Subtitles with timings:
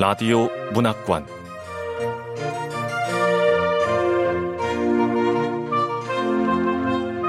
[0.00, 1.26] 라디오 문학관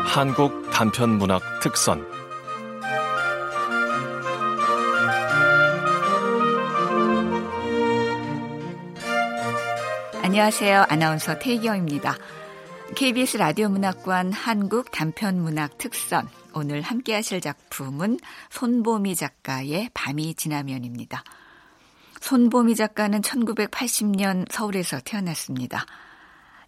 [0.06, 2.06] 한국 단편 문학 특선
[10.22, 10.86] 안녕하세요.
[10.90, 12.16] 아나운서 태희경입니다.
[12.96, 18.20] KBS 라디오 문학관 한국 단편 문학 특선 오늘 함께 하실 작품은
[18.52, 21.24] 손보미 작가의 밤이 지나면입니다.
[22.20, 25.86] 손보미 작가는 1980년 서울에서 태어났습니다.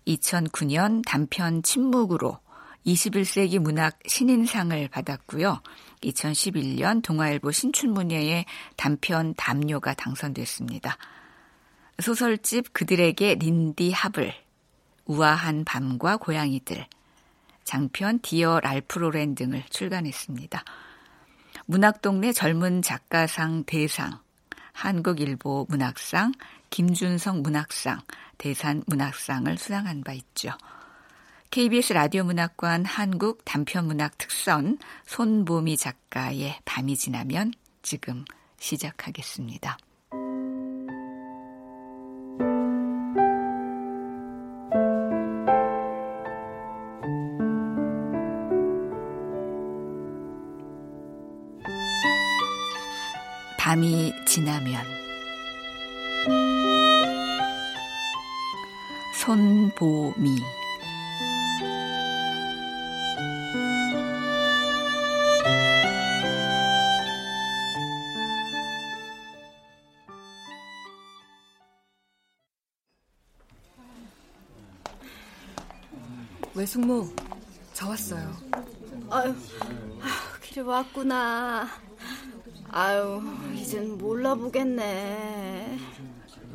[0.07, 2.39] 2009년 단편 침묵으로
[2.85, 5.61] 21세기 문학 신인상을 받았고요.
[6.03, 10.97] 2011년 동아일보 신춘문예에 단편 담요가 당선됐습니다.
[12.01, 14.33] 소설집 그들에게 린디 합을,
[15.05, 16.87] 우아한 밤과 고양이들,
[17.63, 20.63] 장편 디어 랄프 로렌 등을 출간했습니다.
[21.67, 24.19] 문학동네 젊은 작가상 대상,
[24.73, 26.33] 한국일보 문학상,
[26.69, 28.01] 김준성 문학상,
[28.37, 30.51] 대산 문학상을 수상한 바 있죠.
[31.51, 38.23] KBS 라디오 문학관 한국 단편 문학 특선 손보미 작가의 밤이 지나면 지금
[38.57, 39.77] 시작하겠습니다.
[53.71, 54.85] 밤이 지나면
[59.15, 60.35] 손보미
[76.53, 77.07] 외숙모,
[77.71, 78.35] 저 왔어요.
[79.09, 79.33] 아유,
[80.41, 81.90] 길에 왔구나.
[82.73, 83.21] 아유,
[83.53, 85.77] 이젠 몰라보겠네.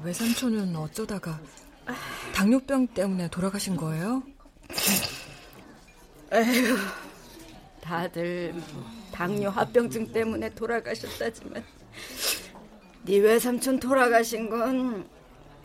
[0.03, 1.39] 외삼촌은 어쩌다가
[2.35, 4.23] 당뇨병 때문에 돌아가신 거예요?
[6.33, 6.77] 에휴,
[7.83, 8.55] 다들
[9.13, 11.63] 당뇨 합병증 때문에 돌아가셨다지만
[13.05, 15.07] 네 외삼촌 돌아가신 건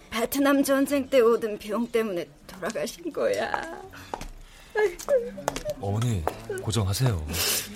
[0.09, 3.81] 베트남 전쟁 때 오던 병 때문에 돌아가신 거야.
[5.79, 6.23] 어머니
[6.61, 7.27] 고정하세요.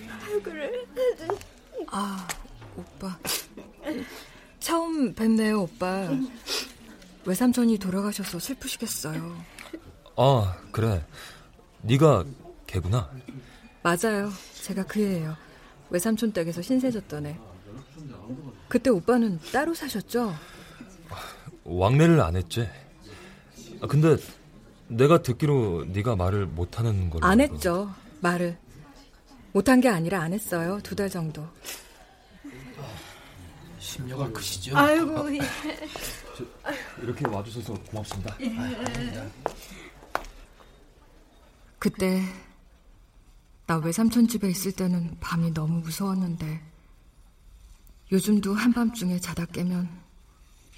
[0.10, 0.72] 아, 그래.
[1.88, 2.28] 아,
[2.78, 3.18] 오빠.
[4.60, 6.10] 처음 뵙네요, 오빠.
[7.26, 9.36] 외삼촌이 돌아가셔서 슬프시겠어요.
[10.18, 11.06] 아, 그래.
[11.82, 12.26] 네가
[12.68, 13.10] 걔구나.
[13.84, 14.32] 맞아요.
[14.64, 15.36] 제가 그 애예요.
[15.90, 17.38] 외삼촌 댁에서 신세졌던 애.
[18.68, 20.34] 그때 오빠는 따로 사셨죠?
[21.64, 22.68] 왕래를 안 했지.
[23.82, 24.18] 아, 근데
[24.88, 27.26] 내가 듣기로 네가 말을 못 하는 걸로.
[27.26, 27.94] 안 했죠.
[28.22, 28.58] 말을.
[29.54, 30.80] 못한 게 아니라 안 했어요.
[30.84, 31.48] 두 달 정도.
[33.86, 34.76] 심려가 크시죠?
[34.76, 35.40] 아이고, 예.
[37.04, 38.36] 이렇게 와주셔서 고맙습니다.
[38.42, 39.32] 예.
[41.78, 42.24] 그때
[43.68, 46.62] 나 외삼촌 집에 있을 때는 밤이 너무 무서웠는데
[48.12, 49.88] 요즘도 한밤중에 자다 깨면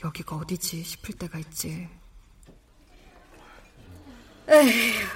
[0.04, 1.88] 여기가 어디지 싶을 때가 있지.
[4.50, 5.08] 에휴.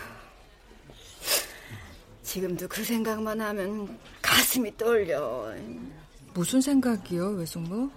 [2.23, 5.53] 지금도 그 생각만 하면 가슴이 떨려.
[6.33, 7.89] 무슨 생각이요, 외숙모?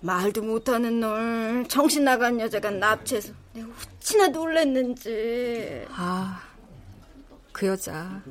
[0.00, 3.68] 말도 못하는 널 정신 나간 여자가 납치해서 내가
[3.98, 5.86] 어찌나 놀랬는지.
[5.90, 6.40] 아,
[7.52, 8.22] 그 여자.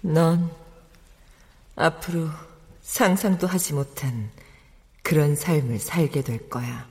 [0.00, 0.50] 넌
[1.76, 2.28] 앞으로
[2.82, 4.30] 상상도 하지 못한
[5.02, 6.86] 그런 삶을 살게 될 거야.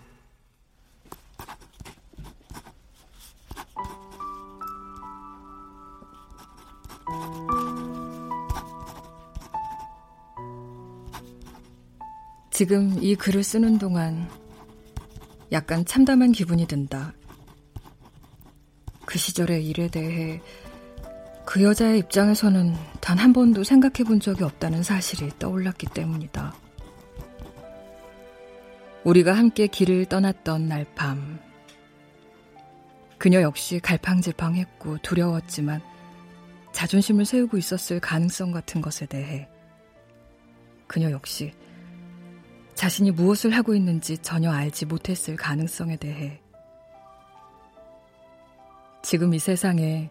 [12.53, 14.29] 지금 이 글을 쓰는 동안
[15.51, 17.11] 약간 참담한 기분이 든다.
[19.07, 20.39] 그 시절의 일에 대해
[21.45, 26.53] 그 여자의 입장에서는 단 한 번도 생각해 본 적이 없다는 사실이 떠올랐기 때문이다.
[29.03, 31.39] 우리가 함께 길을 떠났던 날 밤.
[33.17, 35.81] 그녀 역시 갈팡질팡했고 두려웠지만
[36.71, 39.49] 자존심을 세우고 있었을 가능성 같은 것에 대해
[40.85, 41.51] 그녀 역시
[42.75, 46.41] 자신이 무엇을 하고 있는지 전혀 알지 못했을 가능성에 대해
[49.01, 50.09] 지금 이 세상에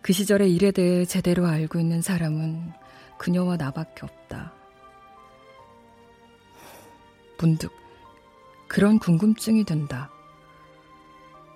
[0.00, 2.72] 그 시절의 일에 대해 제대로 알고 있는 사람은
[3.18, 4.52] 그녀와 나밖에 없다.
[7.38, 7.72] 문득
[8.68, 10.10] 그런 궁금증이 든다.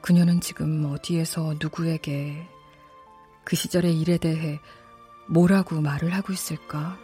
[0.03, 2.47] 그녀는 지금 어디에서 누구에게
[3.45, 4.61] 그 시절의 일에 대해
[5.29, 6.99] 뭐라고 말을 하고 있을까?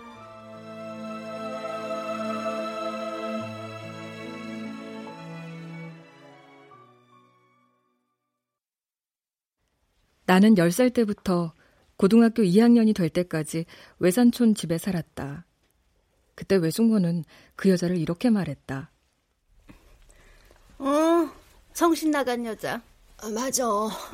[10.24, 11.52] 나는 10살 때부터
[11.96, 13.64] 고등학교 2학년이 될 때까지
[13.98, 15.46] 외산촌 집에 살았다.
[16.34, 17.24] 그때 외숙모는
[17.56, 18.90] 그 여자를 이렇게 말했다.
[20.78, 21.30] 어,
[21.74, 22.82] 정신 나간 여자.
[23.22, 23.64] 어, 맞아.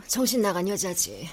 [0.06, 1.28] 정신 나간 여자지.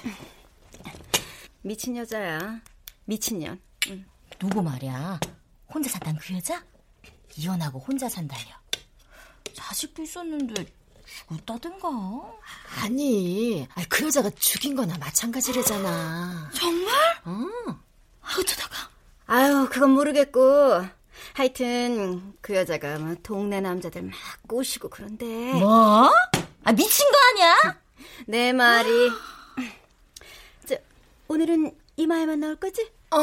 [1.62, 2.60] 미친 여자야.
[3.04, 3.60] 미친년.
[3.88, 4.04] 응.
[4.38, 5.20] 누구 말이야?
[5.72, 6.64] 혼자 산다는 그 여자?
[7.36, 8.42] 이혼하고 혼자 산다며.
[9.52, 10.66] 자식도 있었는데
[11.06, 11.88] 죽었다든가.
[12.82, 16.50] 아니, 그 여자가 죽인 거나 마찬가지래잖아.
[16.54, 16.94] 정말?
[17.26, 17.50] 응.
[18.20, 18.90] 아, 어쩌다가?
[19.26, 20.84] 아유, 그건 모르겠고.
[21.34, 24.14] 하여튼 그 여자가 막 동네 남자들 막
[24.48, 25.24] 꼬시고 그런데.
[25.54, 26.10] 뭐?
[26.64, 27.80] 아 미친 거 아니야?
[28.26, 28.90] 내 말이.
[30.66, 30.76] 저,
[31.28, 32.90] 오늘은 이마에만 나올 거지?
[33.10, 33.18] 어.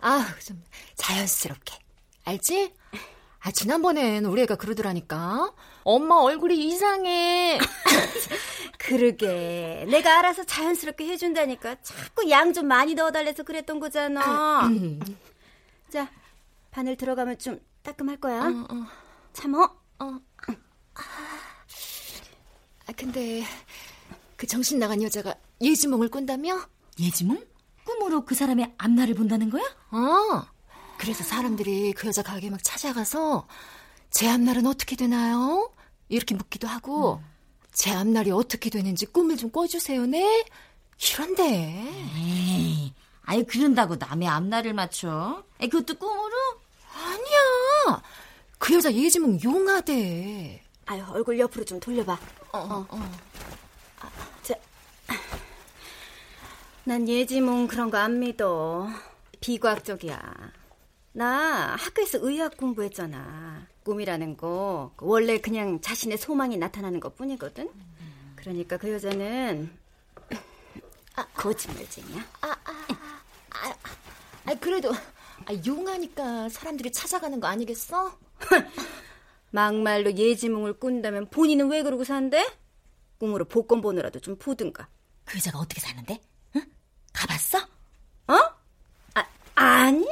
[0.00, 0.62] 아, 좀
[0.96, 1.74] 자연스럽게.
[2.24, 2.72] 알지?
[3.42, 5.52] 아, 지난번엔 우리 애가 그러더라니까.
[5.82, 7.58] 엄마 얼굴이 이상해.
[8.78, 9.86] 그러게.
[9.88, 11.76] 내가 알아서 자연스럽게 해준다니까.
[11.82, 14.68] 자꾸 양 좀 많이 넣어달래서 그랬던 거잖아.
[15.88, 16.10] 자,
[16.70, 18.42] 바늘 들어가면 좀 따끔할 거야.
[18.42, 18.86] 어, 어.
[19.32, 19.62] 참어.
[20.00, 20.18] 어.
[22.86, 23.44] 아, 근데
[24.36, 26.60] 그 정신 나간 여자가 예지몽을 꾼다며?
[26.98, 27.42] 예지몽?
[27.84, 29.62] 꿈으로 그 사람의 앞날을 본다는 거야?
[29.92, 30.44] 어.
[31.00, 33.48] 그래서 사람들이 그 여자 가게 막 찾아가서
[34.10, 35.72] 제 앞날은 어떻게 되나요?
[36.10, 37.26] 이렇게 묻기도 하고 음.
[37.72, 40.44] 제 앞날이 어떻게 되는지 꿈을 좀 꿔주세요, 네?
[41.10, 41.42] 이런데.
[42.16, 42.92] 에이,
[43.22, 45.42] 아유 그런다고 남의 앞날을 맞춰?
[45.58, 46.34] 에 그것도 꿈으로?
[46.92, 48.02] 아니야.
[48.58, 50.62] 그 여자 예지몽 용하대.
[50.84, 52.12] 아유 얼굴 옆으로 좀 돌려봐.
[52.52, 52.86] 어, 어.
[52.90, 53.10] 어.
[54.00, 54.10] 아,
[54.42, 54.54] 자,
[56.84, 58.86] 난 예지몽 그런 거 안 믿어.
[59.40, 60.59] 비과학적이야.
[61.12, 63.66] 나 학교에서 의학 공부했잖아.
[63.82, 67.68] 꿈이라는 거 원래 그냥 자신의 소망이 나타나는 것 뿐이거든.
[68.36, 69.70] 그러니까 그 여자는
[71.16, 72.24] 아, 거짓말쟁이야.
[72.42, 72.86] 아, 아,
[73.50, 73.74] 아,
[74.46, 78.16] 아, 그래도 아, 용하니까 사람들이 찾아가는 거 아니겠어?
[79.50, 82.46] 막말로 예지몽을 꾼다면 본인은 왜 그러고 산대?
[83.18, 84.88] 꿈으로 복권 보느라도 좀 보든가.
[85.24, 86.20] 그 여자가 어떻게 사는데?
[86.56, 86.62] 응?
[87.12, 87.58] 가봤어?
[87.58, 88.34] 어?
[89.14, 89.26] 아,
[89.56, 90.06] 아니.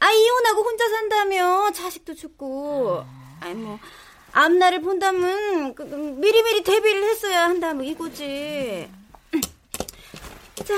[0.00, 1.70] 아, 이혼하고 혼자 산다며.
[1.72, 3.04] 자식도 죽고.
[3.40, 3.78] 아니, 뭐,
[4.32, 8.90] 앞날을 본다면, 그, 그, 미리미리 대비를 했어야 한다 뭐 이거지.
[10.64, 10.74] 자,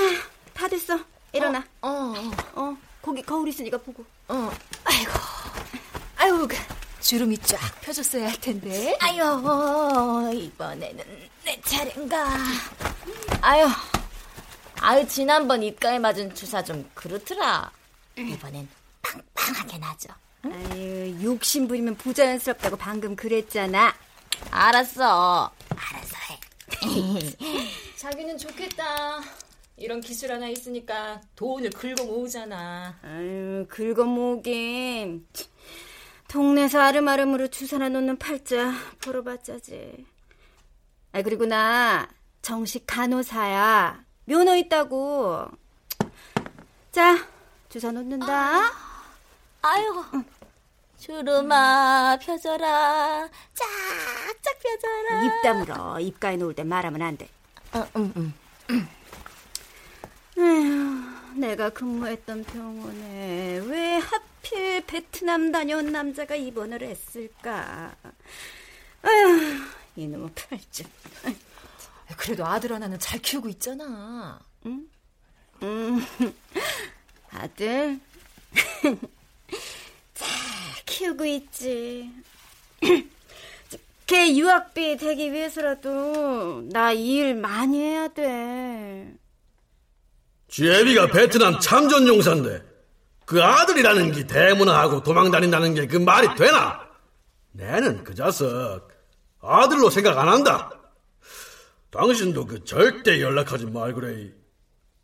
[0.53, 0.99] 다 됐어.
[1.31, 1.65] 일어나.
[1.81, 2.77] 어, 어, 어.
[3.01, 4.05] 거기 거울 있으니까 보고.
[4.27, 4.51] 어.
[4.83, 5.11] 아이고.
[6.17, 6.55] 아이고, 그
[7.01, 8.97] 주름이 쫙 펴졌어야 할 텐데.
[9.01, 11.03] 아유, 이번에는
[11.43, 12.37] 내 차례인가.
[13.41, 13.67] 아유,
[14.79, 17.71] 아유, 지난번 입가에 맞은 주사 좀 그렇더라.
[18.17, 18.67] 이번엔
[19.43, 20.09] 빵빵하게 나죠.
[20.45, 20.53] 응?
[20.53, 23.93] 아유, 욕심 부리면 부자연스럽다고 방금 그랬잖아.
[24.51, 25.51] 알았어.
[25.75, 26.39] 알아서 해.
[27.97, 29.21] 자기는 좋겠다.
[29.77, 32.97] 이런 기술 하나 있으니까 돈을 긁어 모으잖아.
[33.03, 35.27] 아유, 긁어 모으긴.
[36.27, 40.05] 동네에서 아름아름으로 주사나 놓는 팔자 벌어봤자지.
[41.11, 42.07] 아 그리고 나
[42.41, 44.03] 정식 간호사야.
[44.25, 45.47] 면허 있다고.
[46.91, 47.27] 자,
[47.69, 48.25] 주사 놓는다.
[48.33, 48.71] 아,
[49.63, 50.25] 아유, 응.
[50.99, 53.29] 주름아 펴져라.
[53.53, 55.23] 쫙쫙 펴져라.
[55.23, 55.99] 입 다물어.
[56.01, 57.29] 입가에 놓을 때 말하면 안 돼.
[57.71, 58.87] 어, 응, 응.
[60.37, 67.95] 에휴, 내가 근무했던 병원에 왜 하필 베트남 다녀온 남자가 입원을 했을까?
[69.01, 69.61] 아휴,
[69.95, 70.85] 이놈의 팔ጭ.
[72.17, 74.39] 그래도 아들 하나는 잘 키우고 있잖아.
[74.65, 74.89] 응?
[75.61, 76.05] 음,
[77.31, 77.99] 아들?
[80.13, 80.27] 잘
[80.85, 82.09] 키우고 있지.
[84.05, 89.13] 걔 유학비 되기 위해서라도 나일 많이 해야 돼.
[90.49, 92.61] 쥐애비가 베트남 참전 용사인데
[93.25, 96.81] 그 아들이라는 게 대문화하고 도망다닌다는 게 그 말이 되나?
[97.53, 98.89] 내는 그 자석
[99.41, 100.69] 아들로 생각 안 한다.
[101.91, 104.31] 당신도 그 절대 연락하지 말그래.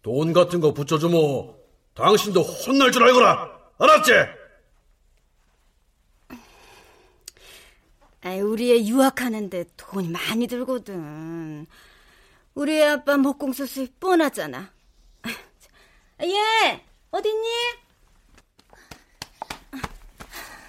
[0.01, 1.56] 돈 같은 거 붙여주모
[1.96, 3.50] 당신도 혼날 줄 알거라.
[3.79, 4.12] 알았지?
[8.21, 11.65] 아이, 우리 애 유학하는데 돈이 많이 들거든.
[12.53, 14.71] 우리 애 아빠 목공소 수입 뻔하잖아.
[16.23, 17.47] 예, 어딨니?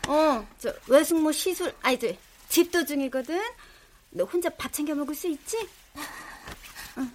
[0.08, 2.08] 어, 저 외숙모 시술, 아니 저
[2.48, 3.40] 집도 중이거든.
[4.10, 5.56] 너 혼자 밥 챙겨 먹을 수 있지?
[6.96, 7.06] 어.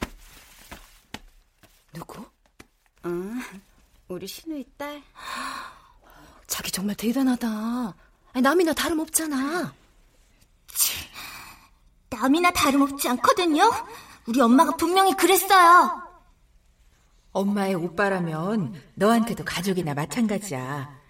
[1.94, 2.22] 누구?
[3.04, 3.10] 어,
[4.10, 5.02] 우리 신우이 딸.
[6.48, 7.96] 자기 정말 대단하다.
[8.42, 9.74] 남이나 다름없잖아.
[12.10, 13.70] 남이나 다름없지 않거든요.
[14.28, 16.02] 우리 엄마가 분명히 그랬어요.
[17.32, 21.02] 엄마의 오빠라면 너한테도 가족이나 마찬가지야.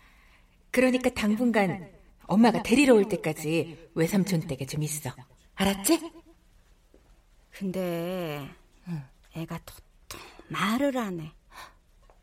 [0.71, 1.91] 그러니까 당분간
[2.25, 5.11] 엄마가 데리러 올 때까지 외삼촌 댁에 좀 있어.
[5.55, 6.11] 알았지?
[7.51, 8.49] 근데
[9.35, 10.19] 애가 도통
[10.49, 11.31] 말을 안 해.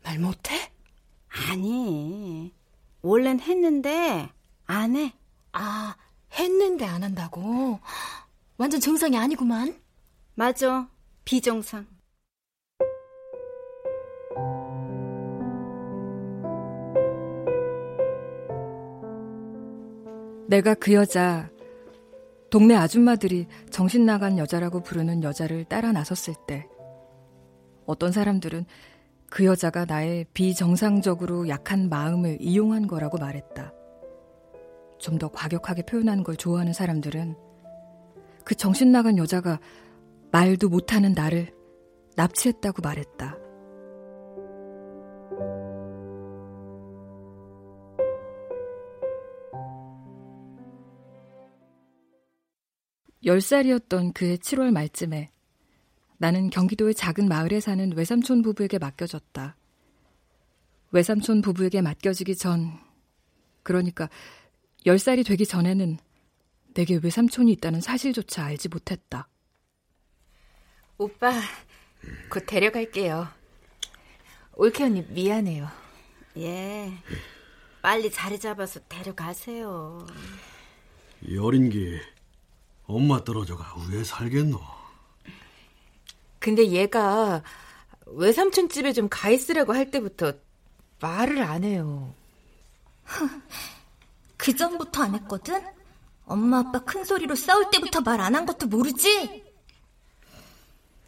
[0.03, 0.71] 말 못해?
[1.49, 2.53] 아니,
[3.01, 4.29] 원래는 했는데
[4.65, 5.13] 안 해.
[5.53, 5.95] 아,
[6.37, 7.79] 했는데 안 한다고?
[8.57, 9.79] 완전 정상이 아니구만.
[10.35, 10.89] 맞아,
[11.25, 11.85] 비정상.
[20.47, 21.49] 내가 그 여자,
[22.51, 26.67] 동네 아줌마들이 정신 나간 여자라고 부르는 여자를 따라 나섰을 때,
[27.87, 28.65] 어떤 사람들은
[29.29, 33.73] 그 여자가 나의 비정상적으로 약한 마음을 이용한 거라고 말했다.
[35.03, 37.35] 좀 더 과격하게 표현하는 걸 좋아하는 사람들은
[38.45, 39.59] 그 정신 나간 여자가
[40.31, 41.53] 말도 못하는 나를
[42.15, 43.37] 납치했다고 말했다.
[53.25, 55.31] 열살이었던 그해 7월 말쯤에
[56.17, 59.57] 나는 경기도의 작은 마을에 사는 외삼촌 부부에게 맡겨졌다.
[60.91, 62.79] 외삼촌 부부에게 맡겨지기 전,
[63.63, 64.09] 그러니까
[64.85, 65.97] 10살이 되기 전에는
[66.73, 69.27] 내게 외삼촌이 있다는 사실조차 알지 못했다.
[70.97, 71.31] 오빠,
[72.29, 73.27] 곧 데려갈게요.
[74.55, 75.67] 올케 언니 미안해요.
[76.37, 76.91] 예,
[77.81, 80.05] 빨리 자리 잡아서 데려가세요.
[81.21, 82.01] 이 어린 게
[82.85, 84.59] 엄마 떨어져가 왜 살겠노?
[86.39, 87.41] 근데 얘가
[88.05, 90.33] 외삼촌 집에 좀 가 있으라고 할 때부터
[90.99, 92.13] 말을 안 해요.
[94.37, 95.61] 그 전부터 안 했거든?
[96.25, 99.43] 엄마 아빠 큰 소리로 싸울 때부터 말 안 한 것도 모르지?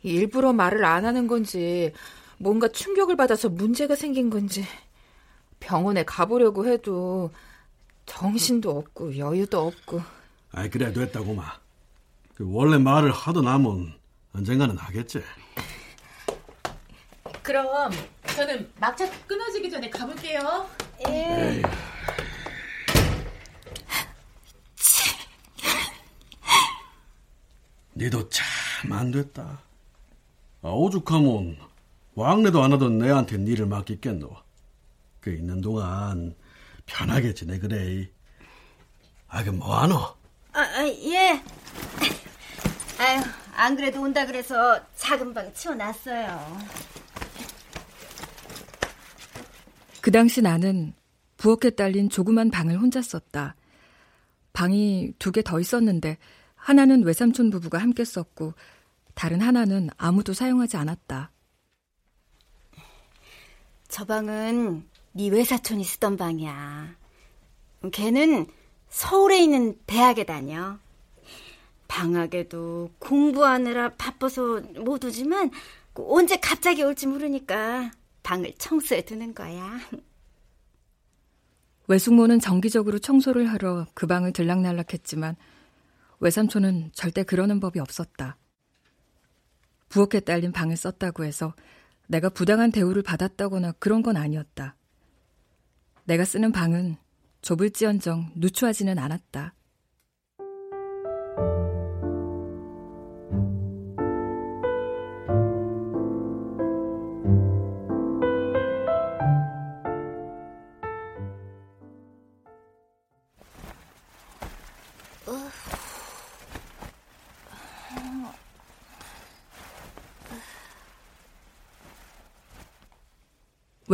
[0.03, 1.91] 일부러 말을 안 하는 건지
[2.37, 4.63] 뭔가 충격을 받아서 문제가 생긴 건지
[5.59, 7.31] 병원에 가보려고 해도
[8.05, 10.01] 정신도 없고 여유도 없고
[10.51, 11.59] 아이 그래 됐다고 마
[12.35, 13.93] 그 원래 말을 하던 남은
[14.35, 15.23] 언젠가는 하겠지
[17.41, 17.89] 그럼
[18.35, 20.69] 저는 막차 끊어지기 전에 가볼게요
[21.07, 21.61] 예.
[27.95, 28.45] 니도 참
[28.91, 29.61] 안 됐다
[30.61, 31.57] 아, 오죽하면
[32.13, 34.29] 왕래도 안 하던 내한테 니를 맡기겠노
[35.21, 36.35] 그 있는 동안
[36.85, 38.07] 편하게 지내 그래
[39.27, 39.95] 아 그 뭐하노?
[40.53, 41.41] 아, 아, 예.
[42.99, 43.21] 아유,
[43.55, 46.57] 안 그래도 온다 그래서 작은 방 치워놨어요.
[49.99, 50.93] 그 당시 나는
[51.37, 53.55] 부엌에 딸린 조그만 방을 혼자 썼다.
[54.53, 56.17] 방이 두 개 더 있었는데
[56.65, 58.55] 하나는 외삼촌 부부가 함께 썼고
[59.13, 61.29] 다른 하나는 아무도 사용하지 않았다.
[63.87, 66.95] 저 방은 네 외사촌이 쓰던 방이야.
[67.91, 68.47] 걔는
[68.89, 70.79] 서울에 있는 대학에 다녀.
[71.87, 75.51] 방학에도 공부하느라 바빠서 못 오지만
[75.93, 77.91] 언제 갑자기 올지 모르니까
[78.23, 79.79] 방을 청소해 두는 거야.
[81.85, 85.35] 외숙모는 정기적으로 청소를 하러 그 방을 들락날락했지만
[86.19, 88.37] 외삼촌은 절대 그러는 법이 없었다.
[89.89, 91.53] 부엌에 딸린 방을 썼다고 해서
[92.07, 94.75] 내가 부당한 대우를 받았다거나 그런 건 아니었다.
[96.05, 96.97] 내가 쓰는 방은
[97.41, 99.53] 좁을지언정 누추하지는 않았다.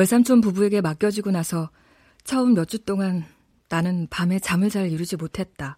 [0.06, 1.70] 외삼촌 부부에게 맡겨지고 나서
[2.24, 3.24] 처음 몇 주 동안
[3.70, 5.78] 나는 밤에 잠을 잘 이루지 못했다.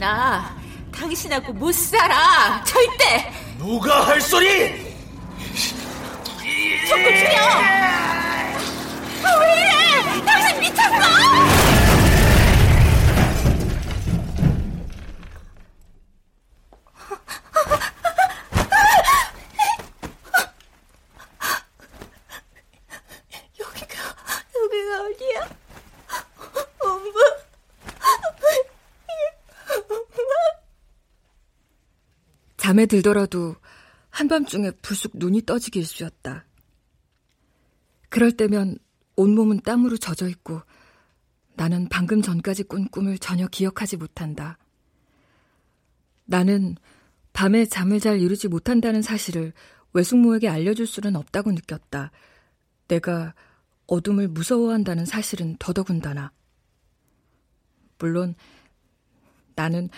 [0.00, 0.56] 나
[0.90, 2.64] 당신하고 못 살아.
[2.64, 3.30] 절대.
[3.56, 4.46] 누가 할 소리?
[6.88, 7.38] 손을 주여.
[9.40, 10.24] 왜 이래?
[10.26, 10.90] 당신 미쳤어
[23.58, 23.96] 여기가,
[24.54, 25.48] 여기가 어디야?
[26.80, 27.20] 엄마.
[32.80, 33.56] 잠에 들더라도
[34.08, 36.46] 한밤중에 불쑥 눈이 떠지기 일쑤였다.
[38.08, 38.78] 그럴 때면
[39.16, 40.62] 온몸은 땀으로 젖어 있고
[41.54, 44.56] 나는 방금 전까지 꾼 꿈을 전혀 기억하지 못한다.
[46.24, 46.76] 나는
[47.34, 49.52] 밤에 잠을 잘 이루지 못한다는 사실을
[49.92, 52.10] 외숙모에게 알려줄 수는 없다고 느꼈다.
[52.88, 53.34] 내가
[53.88, 56.32] 어둠을 무서워한다는 사실은 더더군다나.
[57.98, 58.34] 물론
[59.54, 59.90] 나는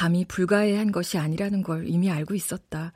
[0.00, 2.94] 밤이 불가해한 것이 아니라는 걸 이미 알고 있었다.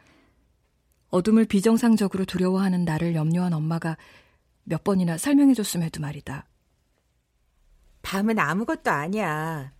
[1.10, 3.98] 어둠을 비정상적으로 두려워하는 나를 염려한 엄마가
[4.62, 6.48] 몇 번이나 설명해줬음에도 말이다.
[8.00, 9.74] 밤은 아무것도 아니야.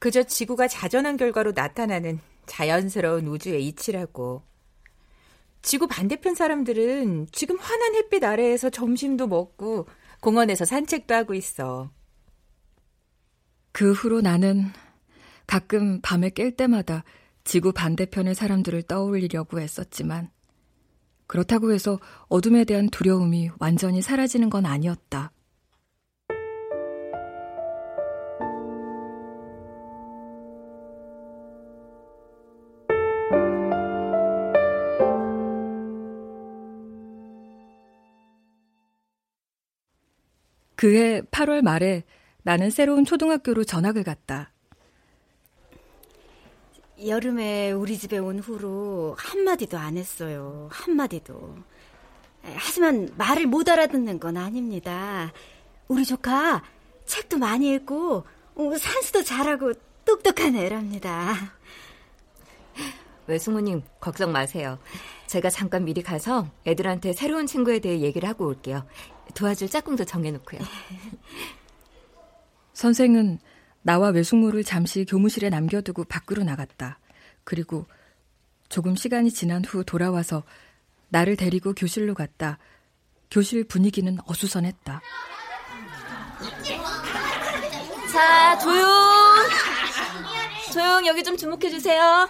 [0.00, 4.42] 그저 지구가 자전한 결과로 나타나는 자연스러운 우주의 이치라고.
[5.62, 9.86] 지구 반대편 사람들은 지금 환한 햇빛 아래에서 점심도 먹고
[10.20, 11.92] 공원에서 산책도 하고 있어.
[13.70, 14.72] 그 후로 나는
[15.46, 17.04] 가끔 밤에 깰 때마다
[17.44, 20.30] 지구 반대편의 사람들을 떠올리려고 애썼지만
[21.26, 21.98] 그렇다고 해서
[22.28, 25.32] 어둠에 대한 두려움이 완전히 사라지는 건 아니었다.
[40.76, 42.04] 그해 8월 말에
[42.42, 44.53] 나는 새로운 초등학교로 전학을 갔다.
[47.06, 50.68] 여름에 우리 집에 온 후로 한마디도 안 했어요.
[50.72, 51.56] 한마디도.
[52.42, 55.32] 하지만 말을 못 알아듣는 건 아닙니다.
[55.88, 56.62] 우리 조카
[57.04, 59.72] 책도 많이 읽고 어, 산수도 잘하고
[60.04, 61.34] 똑똑한 애랍니다.
[63.26, 64.78] 외숙모님 걱정 마세요.
[65.26, 68.86] 제가 잠깐 미리 가서 애들한테 새로운 친구에 대해 얘기를 하고 올게요.
[69.34, 70.60] 도와줄 짝꿍도 정해놓고요.
[72.74, 73.38] 선생은
[73.84, 76.98] 나와 외숙모를 잠시 교무실에 남겨두고 밖으로 나갔다.
[77.44, 77.86] 그리고
[78.70, 80.42] 조금 시간이 지난 후 돌아와서
[81.10, 82.58] 나를 데리고 교실로 갔다.
[83.30, 85.02] 교실 분위기는 어수선했다.
[88.10, 88.88] 자, 조용!
[90.72, 92.28] 조용, 여기 좀 주목해주세요.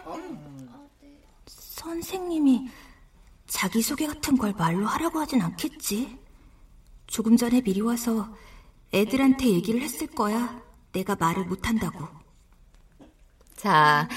[1.46, 2.68] 선생님이
[3.46, 6.18] 자기소개 같은 걸 말로 하라고 하진 않겠지?
[7.06, 8.28] 조금 전에 미리 와서
[8.92, 10.60] 애들한테 얘기를 했을 거야.
[10.94, 12.08] 내가 말을 못한다고.
[13.56, 14.08] 자,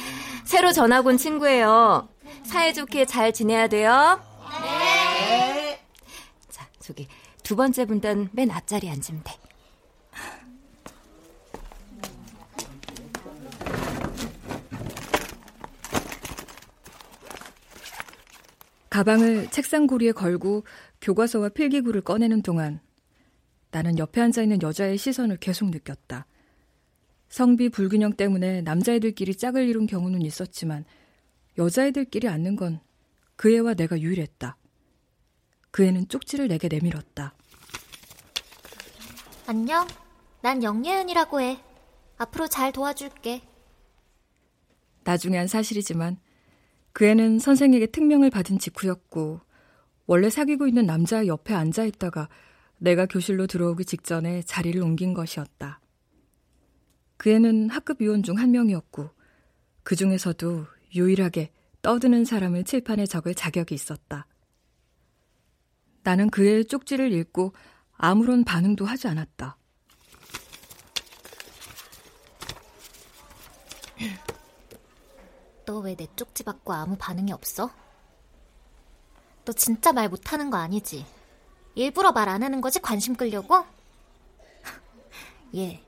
[0.46, 2.08] 새로 전학 온 친구예요.
[2.44, 4.22] 사이좋게 잘 지내야 돼요.
[4.62, 5.82] 네.
[6.50, 7.08] 자, 저기
[7.44, 9.34] 두 번째 분단 맨 앞자리에 앉으면 돼.
[18.90, 20.64] 가방을 책상 고리에 걸고
[21.02, 22.80] 교과서와 필기구를 꺼내는 동안
[23.70, 26.26] 나는 옆에 앉아 있는 여자의 시선을 계속 느꼈다.
[27.30, 30.86] 성비 불균형 때문에 남자애들끼리 짝을 이룬 경우는 있었지만
[31.58, 32.80] 여자애들끼리 앉는 건
[33.38, 34.58] 그 애와 내가 유일했다.
[35.72, 37.36] 그 애는 쪽지를 내게 내밀었다.
[39.46, 39.88] 안녕.
[40.42, 41.64] 난 영예은이라고 해.
[42.18, 43.44] 앞으로 잘 도와줄게.
[45.04, 46.18] 나중에 한 사실이지만
[46.92, 49.40] 그 애는 선생에게 특명을 받은 직후였고
[50.08, 52.28] 원래 사귀고 있는 남자 옆에 앉아 있다가
[52.80, 55.80] 내가 교실로 들어오기 직전에 자리를 옮긴 것이었다.
[57.18, 59.10] 그 애는 학급 위원 중 한 명이었고
[59.84, 61.52] 그 중에서도 유일하게
[61.82, 64.28] 떠드는 사람을 칠판에 적을 자격이 있었다.
[66.04, 67.54] 나는 그의 쪽지를 읽고
[67.94, 69.58] 아무런 반응도 하지 않았다.
[75.66, 77.70] 너 왜 내 쪽지 받고 아무 반응이 없어?
[79.46, 81.06] 너 진짜 말 못하는 거 아니지?
[81.76, 83.66] 일부러 말 안 하는 거지 관심 끌려고?
[85.56, 85.84] 얘,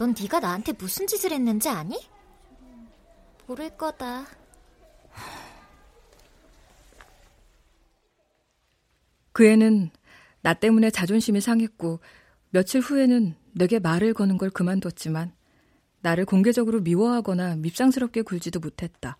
[0.00, 1.94] 넌 네가 나한테 무슨 짓을 했는지 아니?
[3.46, 4.24] 모를 거다.
[9.32, 9.90] 그 애는
[10.40, 12.00] 나 때문에 자존심이 상했고
[12.48, 15.34] 며칠 후에는 내게 말을 거는 걸 그만뒀지만
[16.00, 19.18] 나를 공개적으로 미워하거나 밉상스럽게 굴지도 못했다.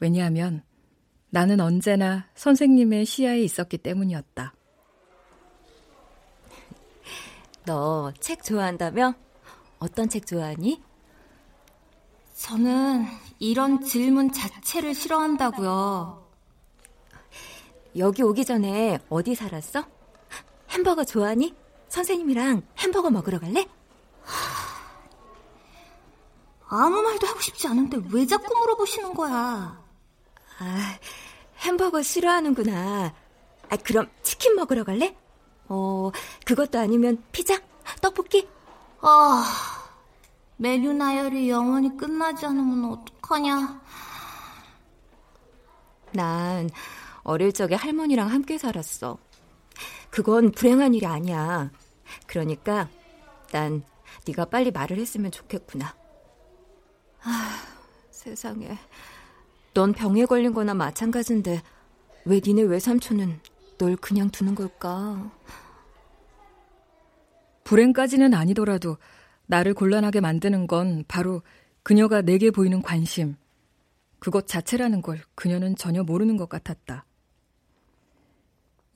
[0.00, 0.62] 왜냐하면
[1.28, 4.54] 나는 언제나 선생님의 시야에 있었기 때문이었다.
[7.66, 9.14] 너 책 좋아한다며?
[9.82, 10.80] 어떤 책 좋아하니?
[12.34, 13.04] 저는
[13.40, 16.24] 이런 질문 자체를 싫어한다고요.
[17.98, 19.84] 여기 오기 전에 어디 살았어?
[20.70, 21.52] 햄버거 좋아하니?
[21.88, 23.66] 선생님이랑 햄버거 먹으러 갈래?
[26.68, 29.82] 아무 말도 하고 싶지 않은데 왜 자꾸 물어보시는 거야?
[30.60, 30.98] 아,
[31.58, 33.12] 햄버거 싫어하는구나.
[33.68, 35.16] 아, 그럼 치킨 먹으러 갈래?
[35.66, 36.12] 어,
[36.44, 37.60] 그것도 아니면 피자?
[38.00, 38.48] 떡볶이?
[39.04, 39.44] 아,
[40.56, 43.82] 메뉴 나열이 영원히 끝나지 않으면 어떡하냐.
[46.12, 46.70] 난
[47.24, 49.18] 어릴 적에 할머니랑 함께 살았어.
[50.10, 51.70] 그건 불행한 일이 아니야.
[52.26, 52.88] 그러니까
[53.50, 53.82] 난
[54.26, 55.96] 네가 빨리 말을 했으면 좋겠구나.
[57.24, 57.58] 아,
[58.10, 58.78] 세상에.
[59.74, 61.62] 넌 병에 걸린 거나 마찬가지인데
[62.24, 63.40] 왜 니네 외삼촌은
[63.78, 65.28] 널 그냥 두는 걸까?
[67.72, 68.98] 불행까지는 아니더라도
[69.46, 71.40] 나를 곤란하게 만드는 건 바로
[71.82, 73.36] 그녀가 내게 보이는 관심.
[74.18, 77.06] 그것 자체라는 걸 그녀는 전혀 모르는 것 같았다.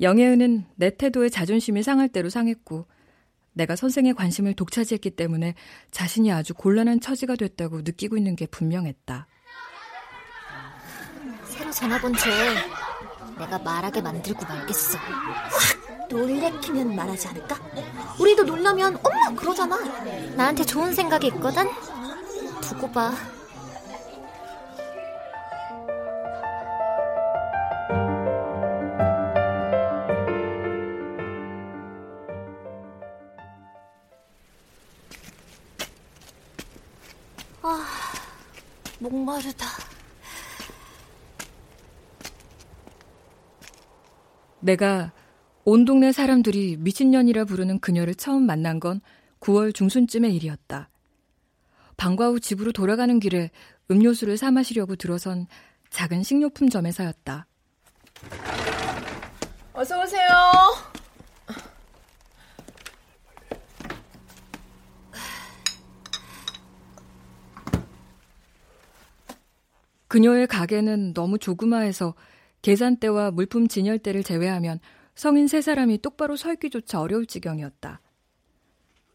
[0.03, 2.87] 영애은은 내 태도에 자존심이 상할 대로 상했고
[3.55, 5.55] 내가 선생의 관심을 독차지했기 때문에
[5.91, 9.27] 자신이 아주 곤란한 처지가 됐다고 느끼고 있는 게 분명했다.
[11.47, 12.29] 새로 전화 본채
[13.39, 14.99] 내가 말하게 만들고 말겠어.
[14.99, 15.76] 확
[16.09, 17.59] 놀래키면 말하지 않을까?
[18.19, 19.79] 우리도 놀라면 엄마 그러잖아.
[20.37, 21.69] 나한테 좋은 생각이 있거든.
[22.63, 23.13] 두고 봐.
[37.63, 37.85] 아,
[39.01, 39.67] 목마르다.
[44.61, 45.13] 내가
[45.69, 49.01] 온 동네 사람들이 미친년이라 부르는 그녀를 처음 만난 건
[49.41, 50.89] 9월 중순쯤의 일이었다.
[51.97, 53.51] 방과 후 집으로 돌아가는 길에
[53.91, 55.49] 음료수를 사 마시려고 들어선
[55.91, 57.49] 작은 식료품점에서였다.
[59.73, 60.29] 어서 오세요.
[70.07, 72.15] 그녀의 가게는 너무 조그마해서
[72.63, 74.79] 계산대와 물품 진열대를 제외하면
[75.17, 78.03] 성인 세 사람이 똑바로 서 있기조차 어려울 지경이었다.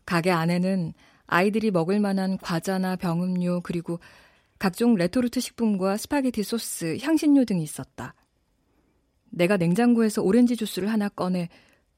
[0.03, 0.93] 가게 안에는
[1.27, 3.99] 아이들이 먹을 만한 과자나 병음료 그리고
[4.57, 8.15] 각종 레토르트 식품과 스파게티 소스, 향신료 등이 있었다.
[9.29, 11.49] 내가 냉장고에서 오렌지 주스를 하나 꺼내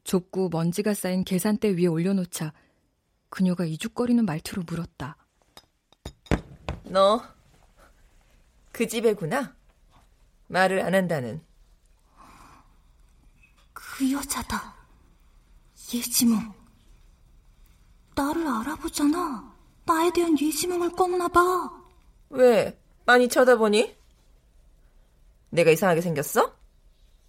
[0.03, 2.51] 좁고 먼지가 쌓인 계산대 위에 올려놓자
[3.29, 5.15] 그녀가 이죽거리는 말투로 물었다.
[6.83, 7.23] 너,
[8.73, 9.55] 그 집애구나?
[10.47, 11.41] 말을 안 한다는.
[14.03, 14.75] 그 여자다.
[15.93, 16.53] 예지몽.
[18.15, 19.55] 나를 알아보잖아.
[19.85, 21.71] 나에 대한 예지몽을 꿨나 봐.
[22.29, 22.77] 왜?
[23.05, 23.95] 많이 쳐다보니?
[25.51, 26.53] 내가 이상하게 생겼어?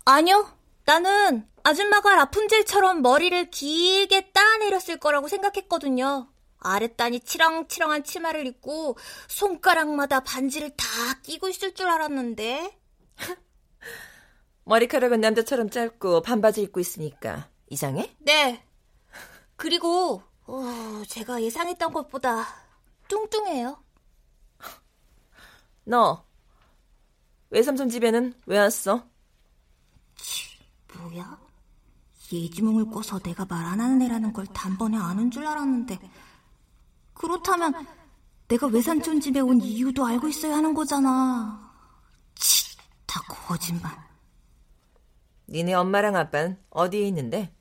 [0.05, 0.51] 아니요.
[0.85, 6.29] 나는 아줌마가 라푼젤처럼 머리를 길게 따내렸을 거라고 생각했거든요.
[6.59, 10.87] 아랫단이 치렁치렁한 치마를 입고 손가락마다 반지를 다
[11.23, 12.77] 끼고 있을 줄 알았는데.
[14.64, 18.14] 머리카락은 남자처럼 짧고 반바지 입고 있으니까 이상해?
[18.20, 18.64] 네.
[19.57, 22.46] 그리고 어, 제가 예상했던 것보다
[23.09, 23.83] 뚱뚱해요.
[25.85, 26.24] 너
[27.50, 29.07] 외삼촌 집에는 왜 왔어?
[30.16, 30.59] 치,
[30.94, 31.38] 뭐야?
[32.33, 35.98] 예지몽을 꿔서 내가 말 안 하는 애라는 걸 단번에 아는 줄 알았는데
[37.12, 37.87] 그렇다면
[38.48, 41.72] 내가 외삼촌 집에 온 이유도 알고 있어야 하는 거잖아.
[42.35, 43.92] 치, 다 거짓말.
[45.49, 47.53] 니네 엄마랑 아빠는 어디에 있는데?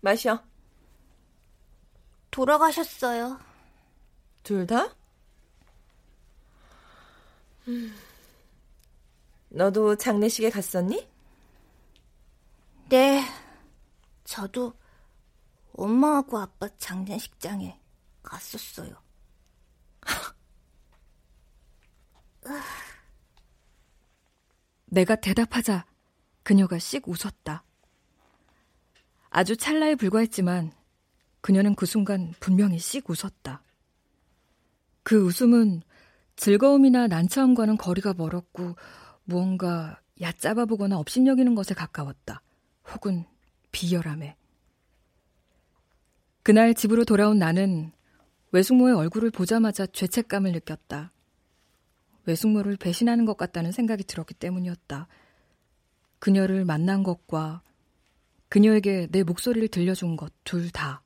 [0.00, 0.42] 마셔.
[2.30, 3.38] 돌아가셨어요.
[4.42, 4.94] 둘 다?
[7.68, 7.94] 음.
[9.48, 11.08] 너도 장례식에 갔었니?
[12.88, 13.22] 네.
[14.24, 14.74] 저도
[15.74, 17.80] 엄마하고 아빠 장례식장에
[18.22, 18.96] 갔었어요.
[24.86, 25.84] 내가 대답하자
[26.44, 27.64] 그녀가 씩 웃었다.
[29.30, 30.70] 아주 찰나에 불과했지만
[31.40, 33.62] 그녀는 그 순간 분명히 씩 웃었다.
[35.02, 35.82] 그 웃음은
[36.36, 38.76] 즐거움이나 난처함과는 거리가 멀었고
[39.24, 42.42] 무언가 얕잡아 보거나 업신여기는 것에 가까웠다.
[42.92, 43.24] 혹은
[43.72, 44.36] 비열함에.
[46.42, 47.90] 그날 집으로 돌아온 나는
[48.52, 51.10] 외숙모의 얼굴을 보자마자 죄책감을 느꼈다.
[52.26, 55.08] 외숙모를 배신하는 것 같다는 생각이 들었기 때문이었다.
[56.24, 57.60] 그녀를 만난 것과
[58.48, 61.02] 그녀에게 내 목소리를 들려준 것 둘 다.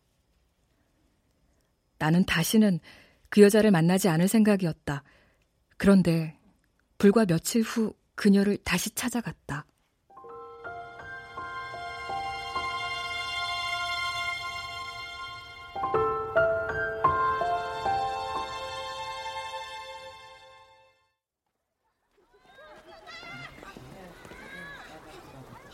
[1.99, 2.79] 나는 다시는
[3.29, 5.03] 그 여자를 만나지 않을 생각이었다.
[5.77, 6.39] 그런데
[6.99, 9.67] 불과 며칠 후 그녀를 다시 찾아갔다.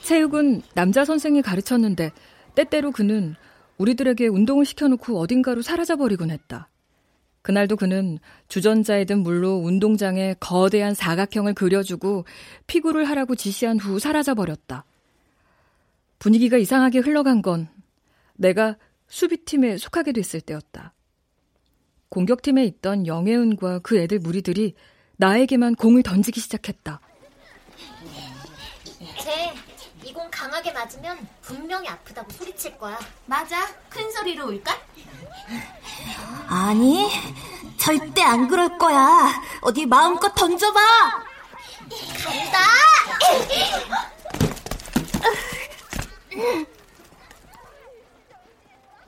[0.04, 2.12] 체육은 남자 선생이 가르쳤는데
[2.54, 3.34] 때때로 그는
[3.78, 6.68] 우리들에게 운동을 시켜놓고 어딘가로 사라져버리곤 했다.
[7.40, 12.24] 그날도 그는 주전자에 든 물로 운동장에 거대한 사각형을 그려주고
[12.66, 14.84] 피구를 하라고 지시한 후 사라져버렸다.
[16.18, 17.68] 분위기가 이상하게 흘러간 건
[18.34, 18.76] 내가
[19.08, 20.92] 수비팀에 속하게 됐을 때였다.
[22.10, 24.74] 공격팀에 있던 영혜은과 그 애들 무리들이
[25.16, 27.00] 나에게만 공을 던지기 시작했다.
[29.22, 29.63] 쟤,
[30.34, 32.98] 강하게 맞으면 분명히 아프다고 소리칠 거야.
[33.26, 33.68] 맞아.
[33.88, 34.76] 큰 소리로 울까?
[36.48, 37.08] 아니,
[37.78, 39.32] 절대 안 그럴 거야.
[39.62, 40.80] 어디 마음껏 던져봐.
[42.24, 42.58] 간다!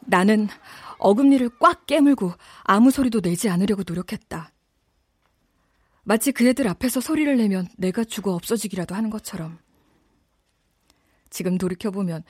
[0.02, 0.48] 나는
[0.98, 4.52] 어금니를 꽉 깨물고 아무 소리도 내지 않으려고 노력했다.
[6.04, 9.58] 마치 그 애들 앞에서 소리를 내면 내가 죽어 없어지기라도 하는 것처럼.
[11.30, 12.24] 지금 돌이켜보면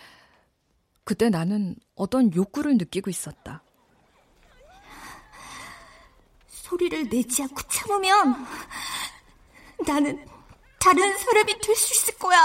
[1.05, 3.63] 그때 나는 어떤 욕구를 느끼고 있었다.
[6.49, 8.45] 소리를 내지 않고 참으면
[9.87, 10.27] 나는
[10.81, 12.39] 다른 사람이 될 수 있을 거야.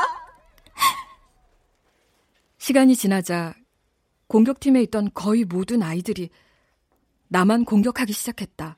[2.60, 3.56] 시간이 지나자
[4.28, 6.30] 공격팀에 있던 거의 모든 아이들이
[7.30, 8.78] 나만 공격하기 시작했다.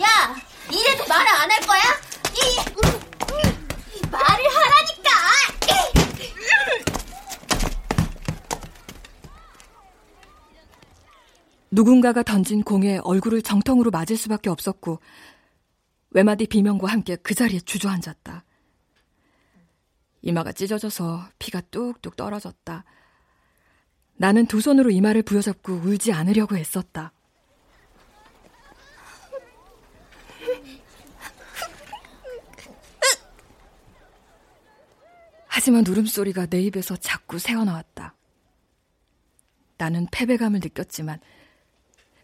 [0.00, 0.36] 야,
[0.72, 1.80] 이래도 말을 안 할 거야?
[2.34, 5.10] 이, 음, 말을 하라니까!
[11.70, 15.00] 누군가가 던진 공에 얼굴을 정통으로 맞을 수밖에 없었고
[16.10, 18.44] 외마디 비명과 함께 그 자리에 주저앉았다.
[20.22, 22.84] 이마가 찢어져서 피가 뚝뚝 떨어졌다.
[24.16, 27.12] 나는 두 손으로 이마를 부여잡고 울지 않으려고 애썼다.
[35.46, 38.14] 하지만 울음소리가 내 입에서 자꾸 새어나왔다.
[39.78, 41.20] 나는 패배감을 느꼈지만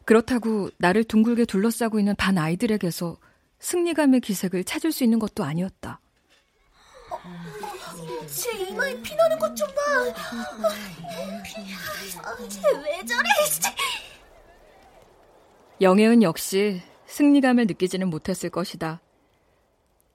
[0.07, 3.19] 그렇다고 나를 둥글게 둘러싸고 있는 반 아이들에게서
[3.59, 6.01] 승리감의 기색을 찾을 수 있는 것도 아니었다.
[8.29, 9.83] 제 이마에 피나는 것 좀 봐.
[12.49, 13.29] 쟤왜 저래?
[15.81, 19.01] 영애은 역시 승리감을 느끼지는 못했을 것이다.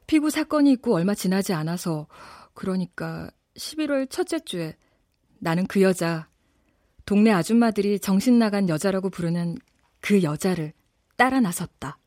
[0.08, 2.08] 피부 사건이 있고 얼마 지나지 않아서
[2.54, 4.76] 그러니까 11월 첫째 주에
[5.40, 6.28] 나는 그 여자
[7.06, 9.58] 동네 아줌마들이 정신 나간 여자라고 부르는
[10.02, 10.74] 그 여자를
[11.16, 12.00] 따라 나섰다.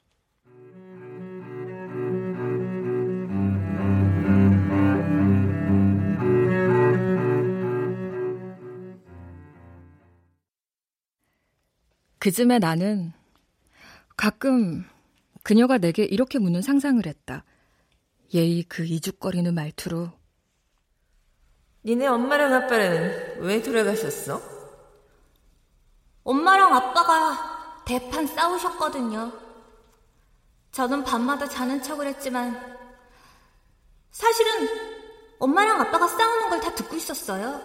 [12.18, 13.12] 그즈음에 나는
[14.16, 14.84] 가끔
[15.42, 17.44] 그녀가 내게 이렇게 묻는 상상을 했다.
[18.32, 20.10] 예의 그 이죽거리는 말투로
[21.84, 24.40] 니네 엄마랑 아빠는 왜 돌아가셨어?
[26.24, 27.53] 엄마랑 아빠가
[27.84, 29.32] 대판 싸우셨거든요.
[30.72, 32.76] 저는 밤마다 자는 척을 했지만
[34.10, 34.68] 사실은
[35.38, 37.60] 엄마랑 아빠가 싸우는 걸 다 듣고 있었어요.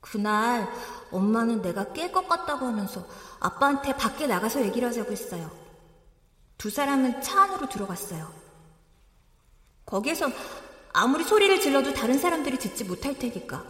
[0.00, 0.70] 그날
[1.10, 3.04] 엄마는 내가 깰 것 같다고 하면서
[3.40, 5.50] 아빠한테 밖에 나가서 얘기를 하자고 했어요.
[6.56, 8.32] 두 사람은 차 안으로 들어갔어요.
[9.84, 10.32] 거기에선
[10.92, 13.64] 아무리 소리를 질러도 다른 사람들이 듣지 못할 테니까.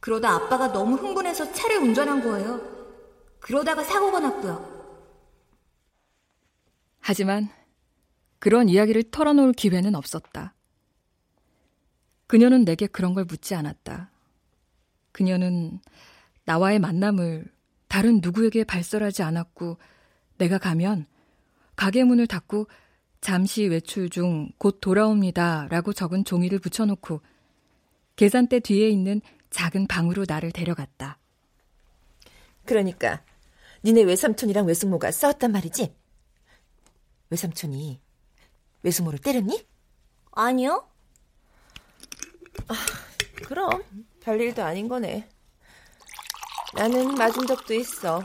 [0.00, 2.73] 그러다 아빠가 너무 흥분해서 차를 운전한 거예요.
[3.44, 4.72] 그러다가 사고가 났고요.
[7.00, 7.50] 하지만
[8.38, 10.54] 그런 이야기를 털어놓을 기회는 없었다.
[12.26, 14.10] 그녀는 내게 그런 걸 묻지 않았다.
[15.12, 15.78] 그녀는
[16.46, 17.52] 나와의 만남을
[17.86, 19.76] 다른 누구에게 발설하지 않았고
[20.38, 21.06] 내가 가면
[21.76, 22.66] 가게 문을 닫고
[23.20, 27.20] 잠시 외출 중 곧 돌아옵니다 라고 적은 종이를 붙여놓고
[28.16, 31.18] 계산대 뒤에 있는 작은 방으로 나를 데려갔다.
[32.64, 33.22] 그러니까
[33.84, 35.94] 니네 외삼촌이랑 외숙모가 싸웠단 말이지?
[37.28, 38.00] 외삼촌이
[38.82, 39.66] 외숙모를 때렸니?
[40.32, 40.88] 아니요.
[42.66, 42.74] 아,
[43.46, 43.84] 그럼
[44.20, 45.28] 별일도 아닌 거네.
[46.72, 48.24] 나는 맞은 적도 있어.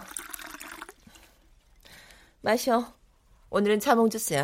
[2.40, 2.94] 마셔.
[3.50, 4.44] 오늘은 자몽 주스야.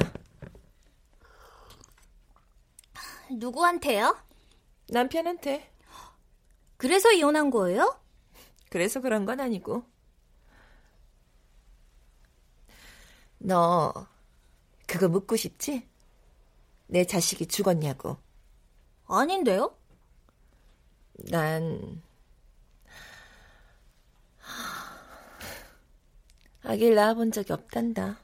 [3.31, 4.17] 누구한테요?
[4.89, 5.71] 남편한테.
[6.75, 7.97] 그래서 이혼한 거예요?
[8.69, 9.94] 그래서 그런 건 아니고.
[13.45, 13.93] 너
[14.87, 15.87] 그거 묻고 싶지?
[16.87, 18.17] 내 자식이 죽었냐고.
[19.05, 19.75] 아닌데요?
[21.29, 22.01] 난
[26.63, 28.17] 아기를 낳아본 적이 없단다.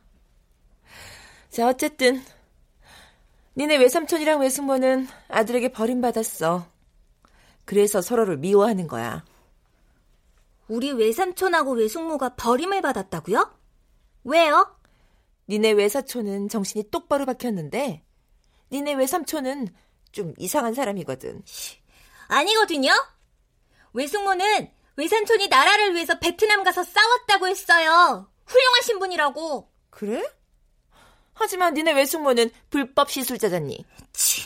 [1.52, 2.20] 자, 어쨌든
[3.56, 6.66] 니네 외삼촌이랑 외숙모는 아들에게 버림받았어.
[7.66, 9.24] 그래서 서로를 미워하는 거야.
[10.68, 13.54] 우리 외삼촌하고 외숙모가 버림을 받았다고요?
[14.24, 14.81] 왜요?
[15.52, 18.06] 니네 외사촌은 정신이 똑바로 박혔는데
[18.72, 19.68] 니네 외삼촌은
[20.14, 21.44] 좀 이상한 사람이거든.
[22.30, 22.94] 아니거든요.
[23.92, 28.32] 외숙모는 외삼촌이 나라를 위해서 베트남 가서 싸웠다고 했어요.
[28.46, 29.70] 훌륭하신 분이라고.
[29.90, 30.24] 그래?
[31.34, 33.86] 하지만 니네 외숙모는 불법 시술자잖니.
[34.14, 34.44] 치,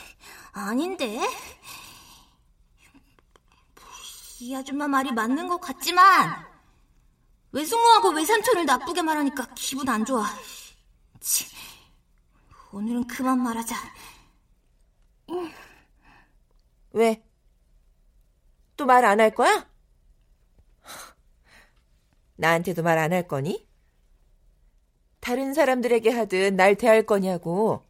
[0.53, 1.19] 아닌데.
[4.39, 6.47] 이 아줌마 말이 맞는 것 같지만
[7.51, 10.25] 외숙모하고 외삼촌을 나쁘게 말하니까 기분 안 좋아.
[11.19, 11.45] 치,
[12.71, 13.75] 오늘은 그만 말하자.
[16.91, 17.23] 왜?
[18.77, 19.67] 또 말 안 할 거야?
[22.37, 23.67] 나한테도 말 안 할 거니?
[25.19, 27.83] 다른 사람들에게 하듯 날 대할 거냐고.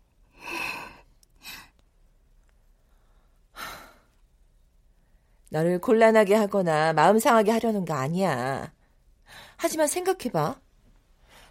[5.49, 8.73] 너를 곤란하게 하거나 마음 상하게 하려는 거 아니야.
[9.57, 10.59] 하지만 생각해봐.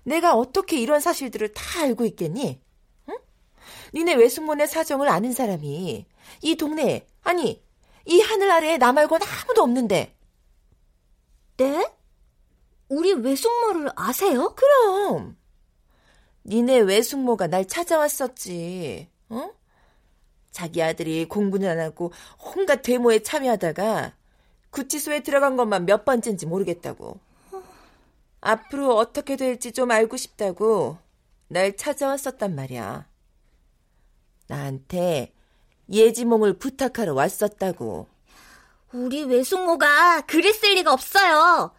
[0.04, 2.60] 내가 어떻게 이런 사실들을 다 알고 있겠니?
[3.08, 3.18] 응?
[3.94, 6.06] 니네 외숙모네 사정을 아는 사람이
[6.42, 7.62] 이 동네에, 아니,
[8.06, 10.14] 이 하늘 아래에 나 말고는 아무도 없는데.
[11.56, 11.92] 네?
[12.88, 14.54] 우리 외숙모를 아세요?
[14.54, 15.36] 그럼.
[16.44, 19.08] 니네 외숙모가 날 찾아왔었지.
[19.30, 19.50] 어?
[20.50, 24.14] 자기 아들이 공부는 안 하고 온갖 데모에 참여하다가
[24.70, 27.18] 구치소에 들어간 것만 몇 번째인지 모르겠다고.
[28.44, 30.98] 앞으로 어떻게 될지 좀 알고 싶다고
[31.48, 33.08] 날 찾아왔었단 말이야.
[34.48, 35.32] 나한테
[35.90, 38.06] 예지몽을 부탁하러 왔었다고.
[38.92, 41.74] 우리 외숙모가 그랬을 리가 없어요.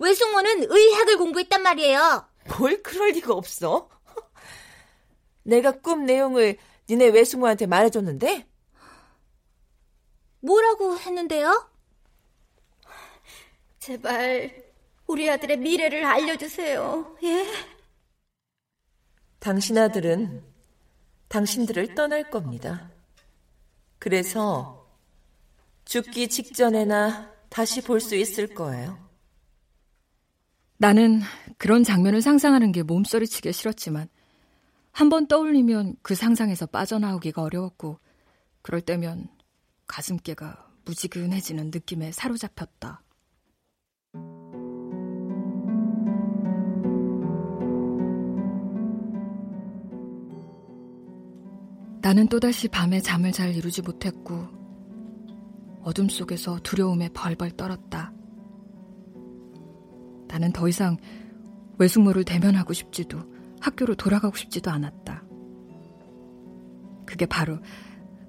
[0.00, 2.26] 외숙모는 의학을 공부했단 말이에요.
[2.58, 3.88] 뭘 그럴 리가 없어?
[5.44, 6.58] 내가 꿈 내용을
[6.90, 8.44] 니네 외숙모한테 말해줬는데?
[10.40, 11.70] 뭐라고 했는데요?
[13.78, 14.67] 제발
[15.08, 17.16] 우리 아들의 미래를 알려주세요.
[17.24, 17.46] 예?
[19.38, 20.42] 당신 아들은
[21.28, 22.90] 당신들을 떠날 겁니다.
[23.98, 24.86] 그래서
[25.84, 28.98] 죽기 직전에나 다시 볼 수 있을 거예요.
[30.76, 31.20] 나는
[31.56, 34.08] 그런 장면을 상상하는 게 몸서리치게 싫었지만
[34.92, 37.98] 한 번 떠올리면 그 상상에서 빠져나오기가 어려웠고
[38.62, 39.28] 그럴 때면
[39.86, 43.02] 가슴께가 무지근해지는 느낌에 사로잡혔다.
[52.00, 54.46] 나는 또다시 밤에 잠을 잘 이루지 못했고
[55.82, 58.12] 어둠 속에서 두려움에 벌벌 떨었다.
[60.28, 60.96] 나는 더 이상
[61.78, 63.18] 외숙모를 대면하고 싶지도
[63.60, 65.24] 학교로 돌아가고 싶지도 않았다.
[67.06, 67.58] 그게 바로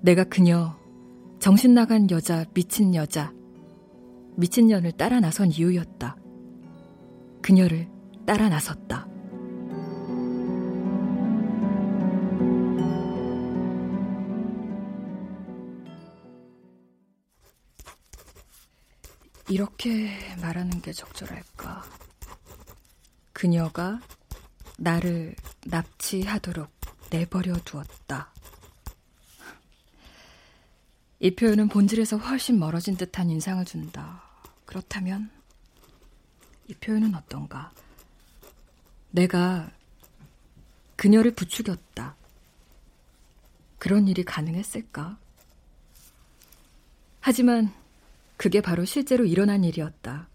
[0.02, 0.78] 내가 그녀,
[1.40, 3.34] 정신 나간 여자, 미친 여자,
[4.38, 6.16] 미친년을 따라 나선 이유였다.
[7.42, 7.90] 그녀를
[8.26, 9.09] 따라 나섰다.
[19.50, 21.84] 이렇게 말하는 게 적절할까?
[23.34, 24.00] 그녀가
[24.78, 25.36] 나를
[25.66, 26.70] 납치하도록
[27.10, 28.32] 내버려 두었다.
[31.20, 34.22] 이 표현은 본질에서 훨씬 멀어진 듯한 인상을 준다.
[34.66, 35.32] 그렇다면
[36.68, 37.72] 이 표현은 어떤가?
[39.10, 39.72] 내가
[40.96, 42.16] 그녀를 부추겼다.
[43.80, 45.18] 그런 일이 가능했을까?
[47.20, 47.74] 하지만
[48.40, 50.30] 그게 바로 실제로 일어난 일이었다.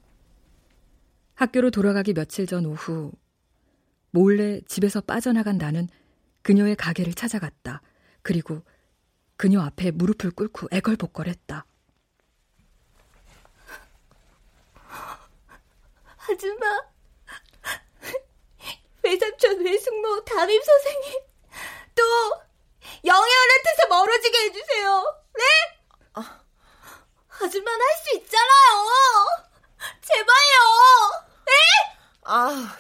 [1.37, 3.11] 학교로 돌아가기 며칠 전 오후
[4.11, 5.89] 몰래 집에서 빠져나간 나는
[6.43, 7.81] 그녀의 가게를 찾아갔다.
[8.21, 8.61] 그리고
[9.39, 11.65] 그녀 앞에 무릎을 꿇고 애걸복걸했다.
[16.17, 16.83] 하지마.
[19.03, 21.21] 외삼촌 외숙모 담임 선생님
[21.95, 22.03] 또
[23.03, 25.23] 영애원한테서 멀어지게 해주세요.
[25.37, 25.74] 네?
[27.55, 29.27] 하지만 할수 있잖아요.
[30.03, 30.59] 제발요.
[31.47, 31.53] 네?
[32.25, 32.77] 아,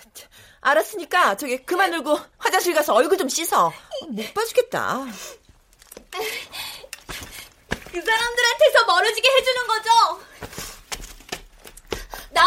[0.62, 3.72] 알았으니까 저기 그만 울고 화장실 가서 얼굴 좀 씻어.
[4.08, 5.06] 못 봐주겠다.
[6.10, 9.90] 그 사람들한테서 멀어지게 해주는 거죠?
[12.30, 12.44] 나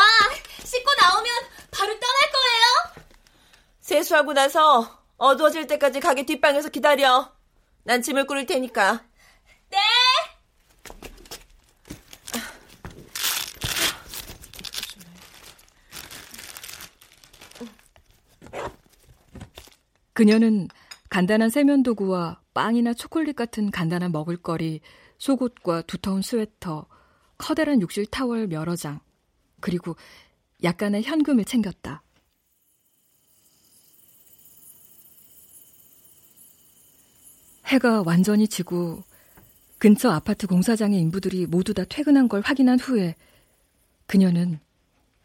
[0.65, 1.33] 씻고 나오면
[1.71, 3.05] 바로 떠날 거예요?
[3.79, 7.31] 세수하고 나서 어두워질 때까지 가게 뒷방에서 기다려.
[7.83, 9.05] 난 짐을 꾸릴 테니까.
[9.69, 9.77] 네.
[20.17, 20.67] 그녀는
[21.11, 24.81] 간단한 세면도구와 빵이나 초콜릿 같은 간단한 먹을거리,
[25.19, 26.87] 속옷과 두터운 스웨터,
[27.37, 28.99] 커다란 욕실 타월 여러 장,
[29.59, 29.95] 그리고
[30.63, 32.01] 약간의 현금을 챙겼다.
[37.67, 39.03] 해가 완전히 지고
[39.77, 43.15] 근처 아파트 공사장의 인부들이 모두 다 퇴근한 걸 확인한 후에
[44.07, 44.59] 그녀는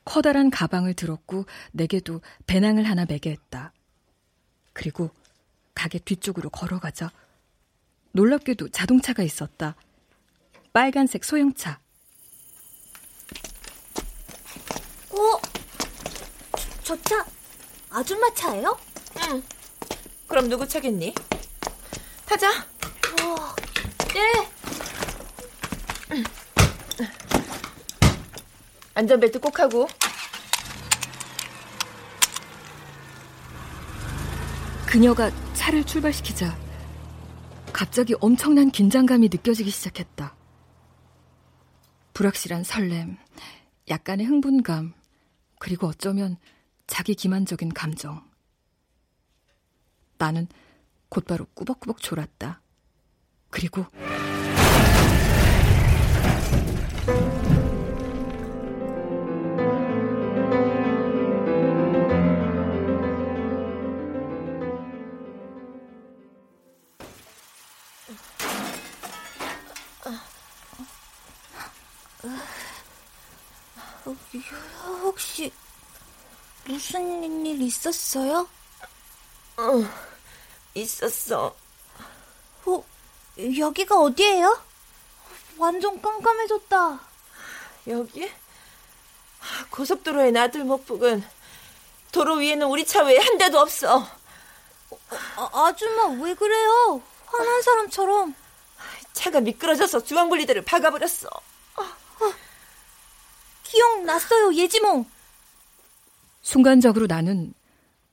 [0.04, 3.72] 커다란 가방을 들었고 내게도 배낭을 하나 매게 했다.
[4.72, 5.10] 그리고
[5.74, 7.10] 가게 뒤쪽으로 걸어가자
[8.12, 9.74] 놀랍게도 자동차가 있었다.
[10.72, 11.78] 빨간색 소형차.
[15.10, 15.40] 어?
[16.84, 17.24] 저 차
[17.90, 18.76] 아줌마 차예요?
[19.30, 19.42] 응.
[20.26, 21.14] 그럼 누구 차겠니?
[22.26, 22.50] 타자.
[22.50, 23.54] 어,
[24.14, 24.48] 네.
[28.94, 29.86] 안전벨트 꼭 하고.
[34.92, 36.54] 그녀가 차를 출발시키자
[37.72, 40.36] 갑자기 엄청난 긴장감이 느껴지기 시작했다.
[42.12, 43.16] 불확실한 설렘,
[43.88, 44.92] 약간의 흥분감,
[45.58, 46.36] 그리고 어쩌면
[46.86, 48.22] 자기 기만적인 감정.
[50.18, 50.46] 나는
[51.08, 52.60] 곧바로 꾸벅꾸벅 졸았다.
[53.48, 53.86] 그리고
[77.82, 78.48] 있었어요?
[79.56, 79.84] 어,
[80.74, 81.54] 있었어.
[82.64, 82.84] 어,
[83.58, 84.62] 여기가 어디예요?
[85.58, 87.00] 완전 깜깜해졌다.
[87.88, 88.30] 여기?
[89.70, 91.24] 고속도로의 나들 목북은
[92.12, 94.06] 도로 위에는 우리 차 외에 한 대도 없어.
[95.36, 97.02] 아, 아줌마 왜 그래요?
[97.26, 98.34] 화난 사람처럼.
[99.12, 101.28] 차가 미끄러져서 주황분리대를 박아버렸어.
[103.64, 105.10] 기억났어요, 예지몽.
[106.42, 107.54] 순간적으로 나는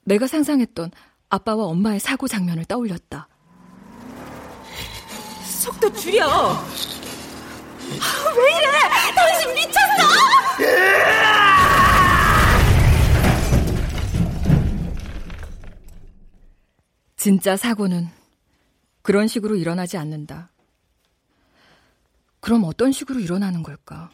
[0.10, 0.92] 내가 상상했던
[1.30, 3.28] 아빠와 엄마의 사고 장면을 떠올렸다.
[5.62, 6.26] 속도 줄여.
[6.28, 6.64] 아,
[8.36, 8.72] 왜 이래?
[9.16, 9.78] 당신 미쳤어?
[17.16, 18.08] 진짜 사고는
[19.04, 20.50] 그런 식으로 일어나지 않는다.
[22.40, 24.10] 그럼 어떤 식으로 일어나는 걸까?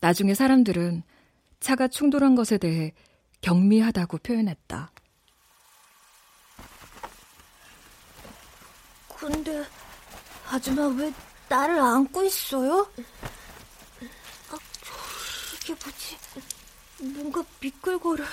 [0.00, 1.04] 나중에 사람들은
[1.60, 2.92] 차가 충돌한 것에 대해
[3.40, 4.90] 경미하다고 표현했다.
[9.18, 9.64] 근데
[10.48, 11.12] 아줌마 왜
[11.48, 12.90] 나를 안고 있어요?
[14.50, 14.58] 아,
[15.54, 16.16] 이게 뭐지?
[17.00, 18.24] 뭔가 미끌거려.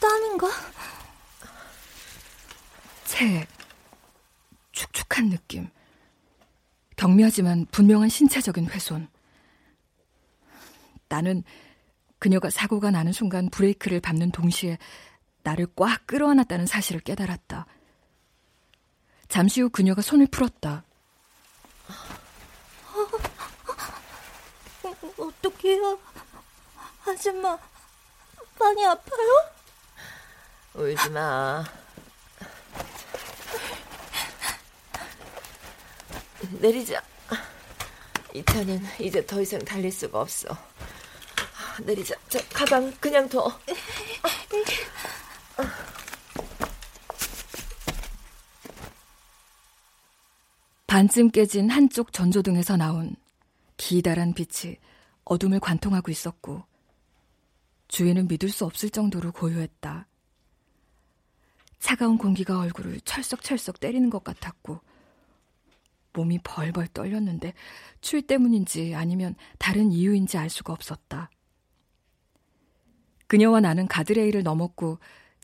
[0.00, 0.48] 땀인가?
[3.04, 3.46] 체,
[4.72, 5.70] 축축한 느낌.
[6.96, 9.08] 경미하지만 분명한 신체적인 훼손.
[11.08, 11.44] 나는
[12.24, 14.78] 그녀가 사고가 나는 순간 브레이크를 밟는 동시에
[15.42, 17.66] 나를 꽉 끌어안았다는 사실을 깨달았다.
[19.28, 20.84] 잠시 후 그녀가 손을 풀었다.
[25.18, 25.98] 어떡해요?
[27.06, 27.58] 아줌마,
[28.58, 29.50] 많이 아파요?
[30.72, 31.62] 울지 마.
[36.52, 37.02] 내리자.
[38.32, 40.73] 이 차는 이제 더 이상 달릴 수가 없어.
[41.82, 42.14] 내리자.
[42.28, 43.50] 저 가방 그냥 둬.
[50.86, 53.16] 반쯤 깨진 한쪽 전조등에서 나온
[53.76, 54.76] 기다란 빛이
[55.24, 56.62] 어둠을 관통하고 있었고
[57.88, 60.06] 주위는 믿을 수 없을 정도로 고요했다.
[61.80, 64.80] 차가운 공기가 얼굴을 철썩철썩 때리는 것 같았고
[66.12, 67.54] 몸이 벌벌 떨렸는데
[68.00, 71.28] 추위 때문인지 아니면 다른 이유인지 알 수가 없었다.
[73.26, 74.98] 그녀와 나는 가드레일을 넘었고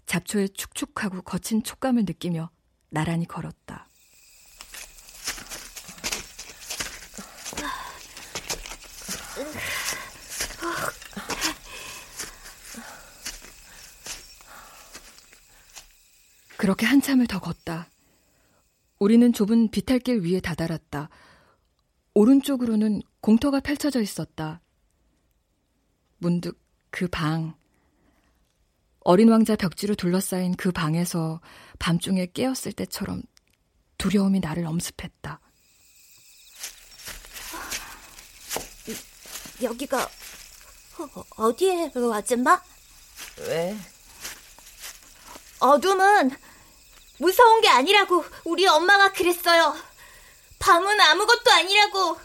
[0.06, 2.50] 잡초의 축축하고 거친 촉감을 느끼며
[2.90, 3.88] 나란히 걸었다.
[16.56, 17.88] 그렇게 한참을 더 걷다.
[18.98, 21.08] 우리는 좁은 비탈길 위에 다다랐다.
[22.12, 24.60] 오른쪽으로는 공터가 펼쳐져 있었다.
[26.18, 26.60] 문득
[26.90, 27.54] 그 방,
[29.00, 31.40] 어린 왕자 벽지로 둘러싸인 그 방에서
[31.78, 33.22] 밤중에 깨었을 때처럼
[33.98, 35.40] 두려움이 나를 엄습했다.
[39.62, 40.02] 여기가
[40.98, 42.62] 어, 어디예요, 아줌마?
[43.38, 43.76] 왜?
[45.60, 46.30] 어둠은
[47.18, 49.76] 무서운 게 아니라고 우리 엄마가 그랬어요.
[50.58, 52.20] 밤은 아무것도 아니라고.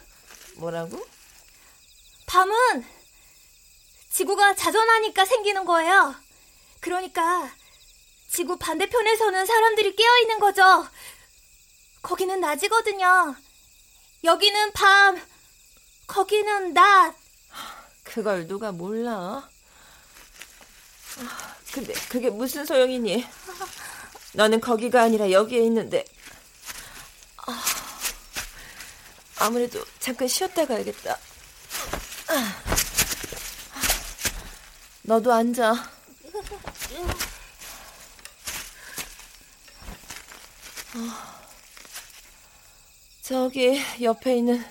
[0.56, 1.06] 뭐라고?
[2.28, 2.86] 밤은
[4.12, 6.16] 지구가 자전하니까 생기는 거예요.
[6.86, 7.50] 그러니까
[8.30, 10.88] 지구 반대편에서는 사람들이 깨어 있는 거죠.
[12.04, 13.36] 거기는 낮이거든요.
[14.24, 15.20] 여기는 밤,
[16.06, 17.16] 거기는 낮.
[18.04, 19.50] 그걸 누가 몰라?
[21.74, 23.26] 근데 그게 무슨 소용이니?
[24.34, 26.06] 너는 거기가 아니라 여기에 있는데.
[27.48, 27.64] 아,
[29.40, 31.18] 아무래도 잠깐 쉬었다 가야겠다.
[35.02, 35.95] 너도 앉아.
[43.22, 44.64] 저기 옆에 있는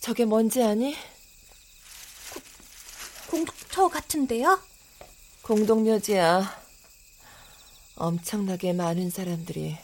[0.00, 0.96] 저게 뭔지 아니?
[3.28, 4.60] 공터 같은데요?
[5.42, 6.62] 공동묘지야.
[7.96, 9.78] 엄청나게 많은 사람들이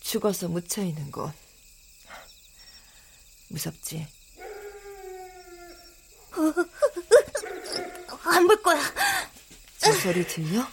[0.00, 1.32] 죽어서 묻혀 있는 곳.
[3.48, 4.06] 무섭지?
[8.24, 8.80] 안 볼 거야.
[9.78, 10.66] 저 소리 들려?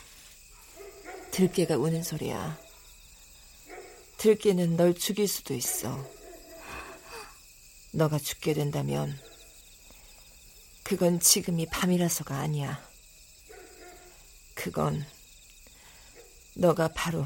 [1.32, 2.58] 들깨가 우는 소리야.
[4.18, 6.04] 들깨는 널 죽일 수도 있어.
[7.92, 9.20] 너가 죽게 된다면
[10.84, 12.84] 그건 지금이 밤이라서가 아니야.
[14.56, 15.06] 그건
[16.56, 17.26] 너가 바로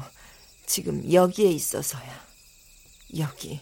[0.66, 2.26] 지금 여기에 있어서야.
[3.16, 3.60] 여기.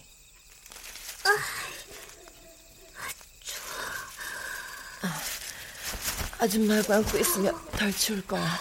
[5.03, 5.22] 아,
[6.39, 8.59] 아줌마하고 안고 있으면 덜 추울 거야.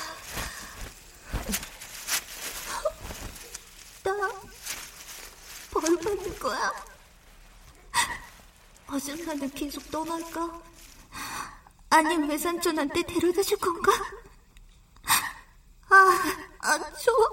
[5.89, 6.71] 나벌 받을 거야.
[8.99, 10.61] 아줌마는 계속 떠날까?
[11.89, 13.91] 아님 외삼촌한테 데려다 줄 건가?
[15.89, 16.19] 아,
[16.59, 17.29] 안 좋아.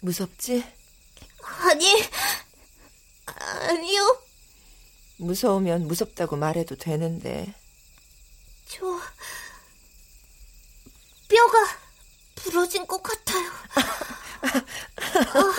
[0.00, 0.64] 무섭지?
[1.42, 2.08] 아니,
[3.68, 4.22] 아니요.
[5.16, 7.52] 무서우면 무섭다고 말해도 되는데.
[8.68, 8.86] 저
[11.28, 11.58] 뼈가
[12.36, 13.50] 부러진 것 같아요.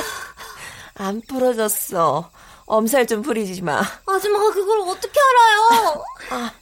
[0.95, 2.31] 안 부러졌어.
[2.69, 3.81] 엄살 좀 부리지 마.
[4.05, 6.03] 아줌마가 그걸 어떻게 알아요?
[6.29, 6.53] 아,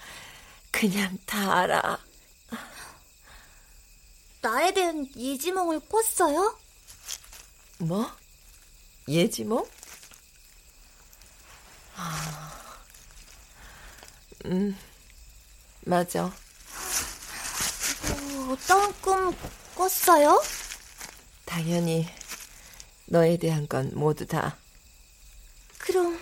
[0.72, 2.00] 그냥 다 알아.
[4.42, 6.58] 나에 대한 예지몽을 꿨어요?
[7.80, 8.10] 뭐?
[9.10, 9.68] 예지몽?
[11.98, 12.54] 아,
[14.46, 14.78] 음,
[15.82, 16.24] 맞아.
[16.24, 16.32] 어,
[18.54, 19.36] 어떤 꿈
[19.76, 20.42] 꿨어요?
[21.44, 22.08] 당연히
[23.08, 24.56] 너에 대한 건 모두 다.
[25.88, 26.20] 그럼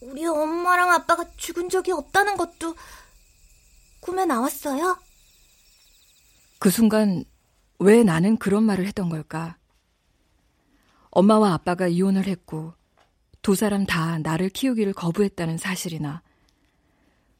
[0.00, 2.74] 우리 엄마랑 아빠가 죽은 적이 없다는 것도
[4.00, 4.98] 꿈에 나왔어요?
[6.58, 7.24] 그 순간
[7.78, 9.56] 왜 나는 그런 말을 했던 걸까?
[11.10, 12.74] 엄마와 아빠가 이혼을 했고
[13.40, 16.22] 두 사람 다 나를 키우기를 거부했다는 사실이나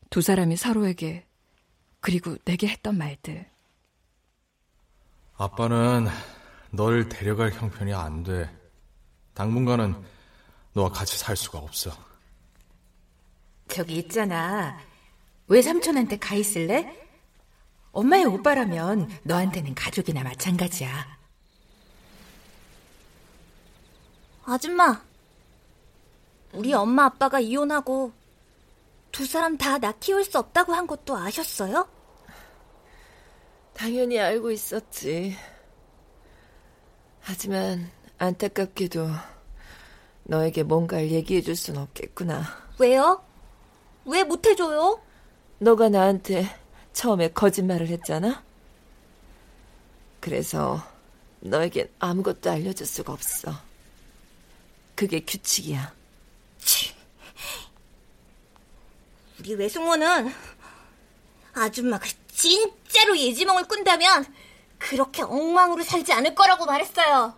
[0.08, 1.26] 두 사람이 서로에게
[2.00, 3.50] 그리고 내게 했던 말들.
[5.36, 6.06] 아빠는
[6.70, 8.57] 널 데려갈 형편이 안 돼.
[9.38, 9.94] 당분간은
[10.72, 11.92] 너와 같이 살 수가 없어.
[13.68, 14.76] 저기 있잖아.
[15.46, 16.92] 외삼촌한테 가 있을래?
[17.92, 21.18] 엄마의 오빠라면 너한테는 가족이나 마찬가지야.
[24.44, 25.00] 아줌마,
[26.52, 28.12] 우리 엄마 아빠가 이혼하고
[29.12, 31.88] 두 사람 다 나 키울 수 없다고 한 것도 아셨어요?
[33.72, 35.36] 당연히 알고 있었지.
[37.20, 39.08] 하지만 안타깝게도
[40.24, 42.42] 너에게 뭔가를 얘기해 줄 순 없겠구나.
[42.78, 43.22] 왜요?
[44.04, 45.00] 왜 못해줘요?
[45.58, 46.48] 너가 나한테
[46.92, 48.42] 처음에 거짓말을 했잖아?
[50.20, 50.82] 그래서
[51.40, 53.52] 너에겐 아무것도 알려줄 수가 없어.
[54.94, 55.92] 그게 규칙이야.
[56.58, 56.92] 치.
[59.38, 60.32] 우리 외숙모는
[61.54, 64.26] 아줌마가 진짜로 예지몽을 꾼다면
[64.78, 67.34] 그렇게 엉망으로 살지 않을 거라고 말했어요.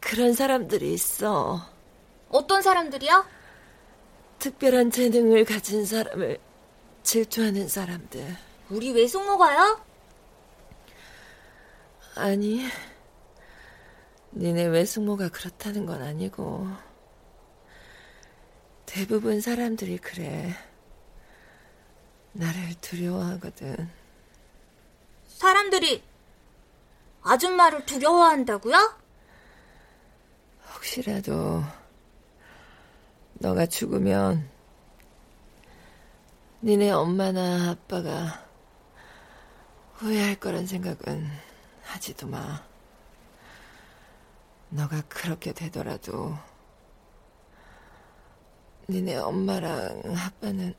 [0.00, 1.60] 그런 사람들이 있어.
[2.28, 3.24] 어떤 사람들이요?
[4.38, 6.38] 특별한 재능을 가진 사람을
[7.02, 8.36] 질투하는 사람들.
[8.70, 9.80] 우리 외숙모가요?
[12.14, 12.66] 아니,
[14.32, 16.68] 니네 외숙모가 그렇다는 건 아니고
[18.86, 20.54] 대부분 사람들이 그래.
[22.32, 23.88] 나를 두려워하거든.
[25.26, 26.02] 사람들이
[27.26, 28.76] 아줌마를 두려워한다고요?
[30.74, 31.64] 혹시라도
[33.34, 34.48] 너가 죽으면
[36.62, 38.46] 니네 엄마나 아빠가
[39.94, 41.26] 후회할 거란 생각은
[41.82, 42.64] 하지도 마.
[44.68, 46.36] 너가 그렇게 되더라도
[48.88, 50.74] 니네 엄마랑 아빠는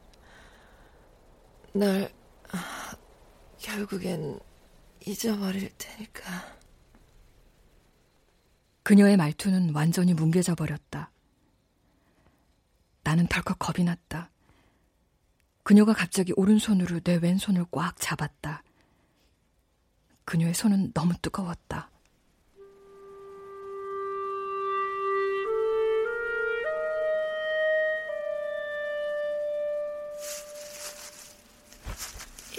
[1.74, 2.10] 널
[3.60, 4.40] 결국엔
[5.08, 6.58] 잊어버릴 테니까.
[8.84, 11.12] 그녀의 말투는 완전히 뭉개져 버렸다.
[13.04, 14.30] 나는 덜컥 겁이 났다.
[15.64, 18.64] 그녀가 갑자기 오른손으로 내 왼손을 꽉 잡았다.
[20.26, 21.90] 그녀의 손은 너무 뜨거웠다.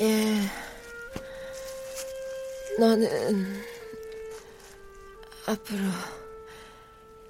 [0.01, 0.67] 예.
[2.79, 3.61] 너는
[5.47, 5.79] 앞으로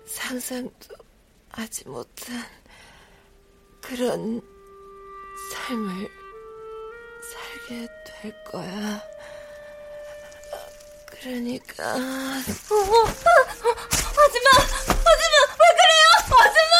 [0.04, 0.94] 상상도
[1.48, 2.44] 하지 못한
[3.80, 4.42] 그런
[5.54, 6.10] 삶을
[7.22, 9.02] 살게 될 거야.
[11.06, 11.94] 그러니까.
[11.94, 13.06] 어, 어, 어,
[14.18, 14.50] 하지마!
[14.84, 15.36] 하지마!
[15.56, 16.04] 왜 그래요?
[16.28, 16.76] 하지마!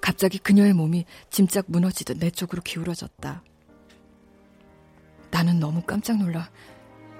[0.00, 3.44] 갑자기 그녀의 몸이 짐짝 무너지듯 내 쪽으로 기울어졌다.
[5.34, 6.48] 나는 너무 깜짝 놀라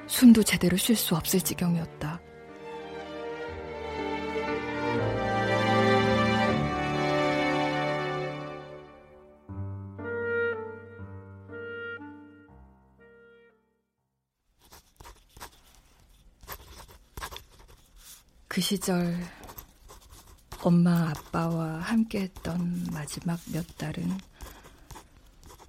[0.07, 2.21] 숨도 제대로 쉴 수 없을 지경이었다.
[18.47, 19.19] 그 시절
[20.63, 24.17] 엄마 아빠와 함께했던 마지막 몇 달은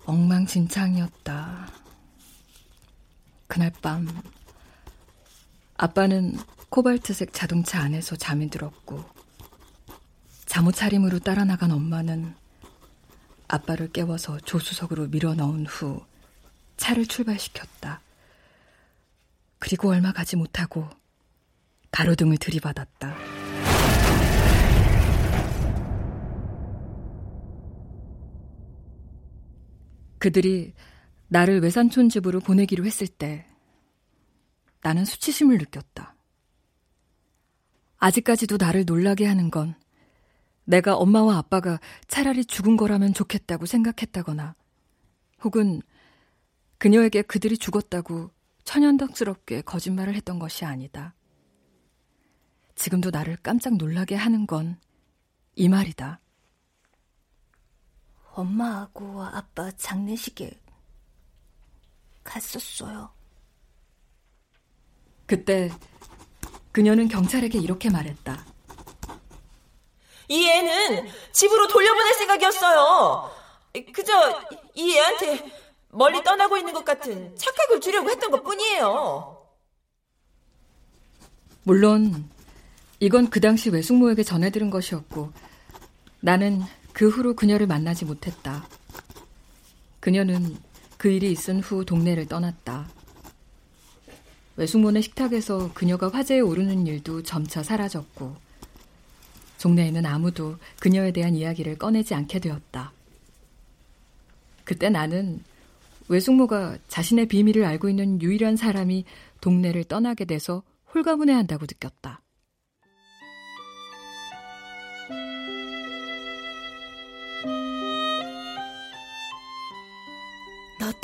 [0.05, 1.84] 엉망진창이었다.
[3.47, 4.07] 그날 밤
[5.77, 6.37] 아빠는
[6.69, 9.03] 코발트색 자동차 안에서 잠이 들었고
[10.45, 12.35] 잠옷 차림으로 따라 나간 엄마는
[13.47, 16.03] 아빠를 깨워서 조수석으로 밀어 넣은 후
[16.77, 18.01] 차를 출발시켰다.
[19.59, 20.89] 그리고 얼마 가지 못하고
[21.91, 23.15] 가로등을 들이받았다.
[30.17, 30.73] 그들이
[31.28, 33.45] 나를 외산촌 집으로 보내기로 했을 때
[34.82, 36.15] 나는 수치심을 느꼈다.
[37.97, 39.76] 아직까지도 나를 놀라게 하는 건
[40.63, 44.55] 내가 엄마와 아빠가 차라리 죽은 거라면 좋겠다고 생각했다거나
[45.43, 45.82] 혹은
[46.78, 48.32] 그녀에게 그들이 죽었다고
[48.63, 51.15] 천연덕스럽게 거짓말을 했던 것이 아니다.
[52.76, 54.78] 지금도 나를 깜짝 놀라게 하는 건
[55.57, 56.19] 이 말이다.
[58.34, 60.51] 엄마하고 아빠 장례식에
[62.26, 63.09] 갔었어요.
[65.26, 65.71] 그때
[66.73, 68.45] 그녀는 경찰에게 이렇게 말했다.
[70.28, 73.32] 이 애는 집으로 돌려보낼 생각이었어요.
[73.93, 74.41] 그저
[74.73, 75.51] 이 애한테
[75.89, 79.47] 멀리 떠나고 있는 것 같은 착각을 주려고 했던 것 뿐이에요.
[81.63, 82.30] 물론
[82.99, 85.32] 이건 그 당시 외숙모에게 전해들은 것이었고
[86.19, 86.61] 나는
[86.91, 88.67] 그 후로 그녀를 만나지 못했다.
[89.99, 90.57] 그녀는
[91.06, 92.89] 그 일이 있은 후 동네를 떠났다.
[94.56, 98.36] 외숙모네 식탁에서 그녀가 화제에 오르는 일도 점차 사라졌고
[99.62, 102.91] 동네에는 아무도 그녀에 대한 이야기를 꺼내지 않게 되었다.
[104.64, 105.43] 그때 나는
[106.08, 109.06] 외숙모가 자신의 비밀을 알고 있는 유일한 사람이
[109.41, 110.64] 동네를 떠나게 돼서
[110.95, 112.24] 홀가분해한다고 느꼈다.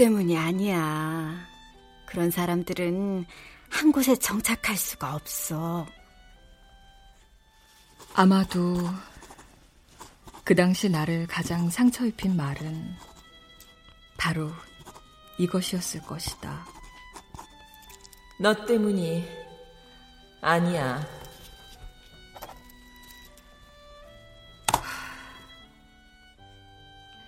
[0.02, 1.46] 때문이 아니야.
[2.08, 3.24] 그런 사람들은
[3.70, 5.86] 한 곳에 정착할 수가 없어.
[8.16, 8.80] 아마도
[10.44, 12.96] 그 당시 나를 가장 상처 입힌 말은
[14.18, 14.50] 바로
[15.38, 16.66] 이것이었을 것이다.
[18.40, 19.24] 너 때문이
[20.42, 21.08] 아니야.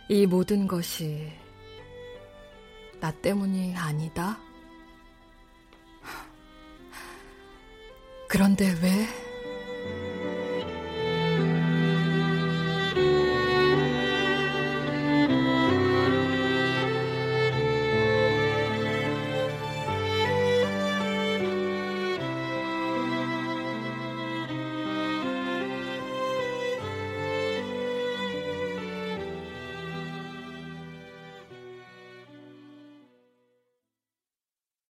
[0.09, 1.42] 이 모든 것이
[3.03, 4.39] 나 때문이 아니다.
[8.29, 9.32] 그런데 왜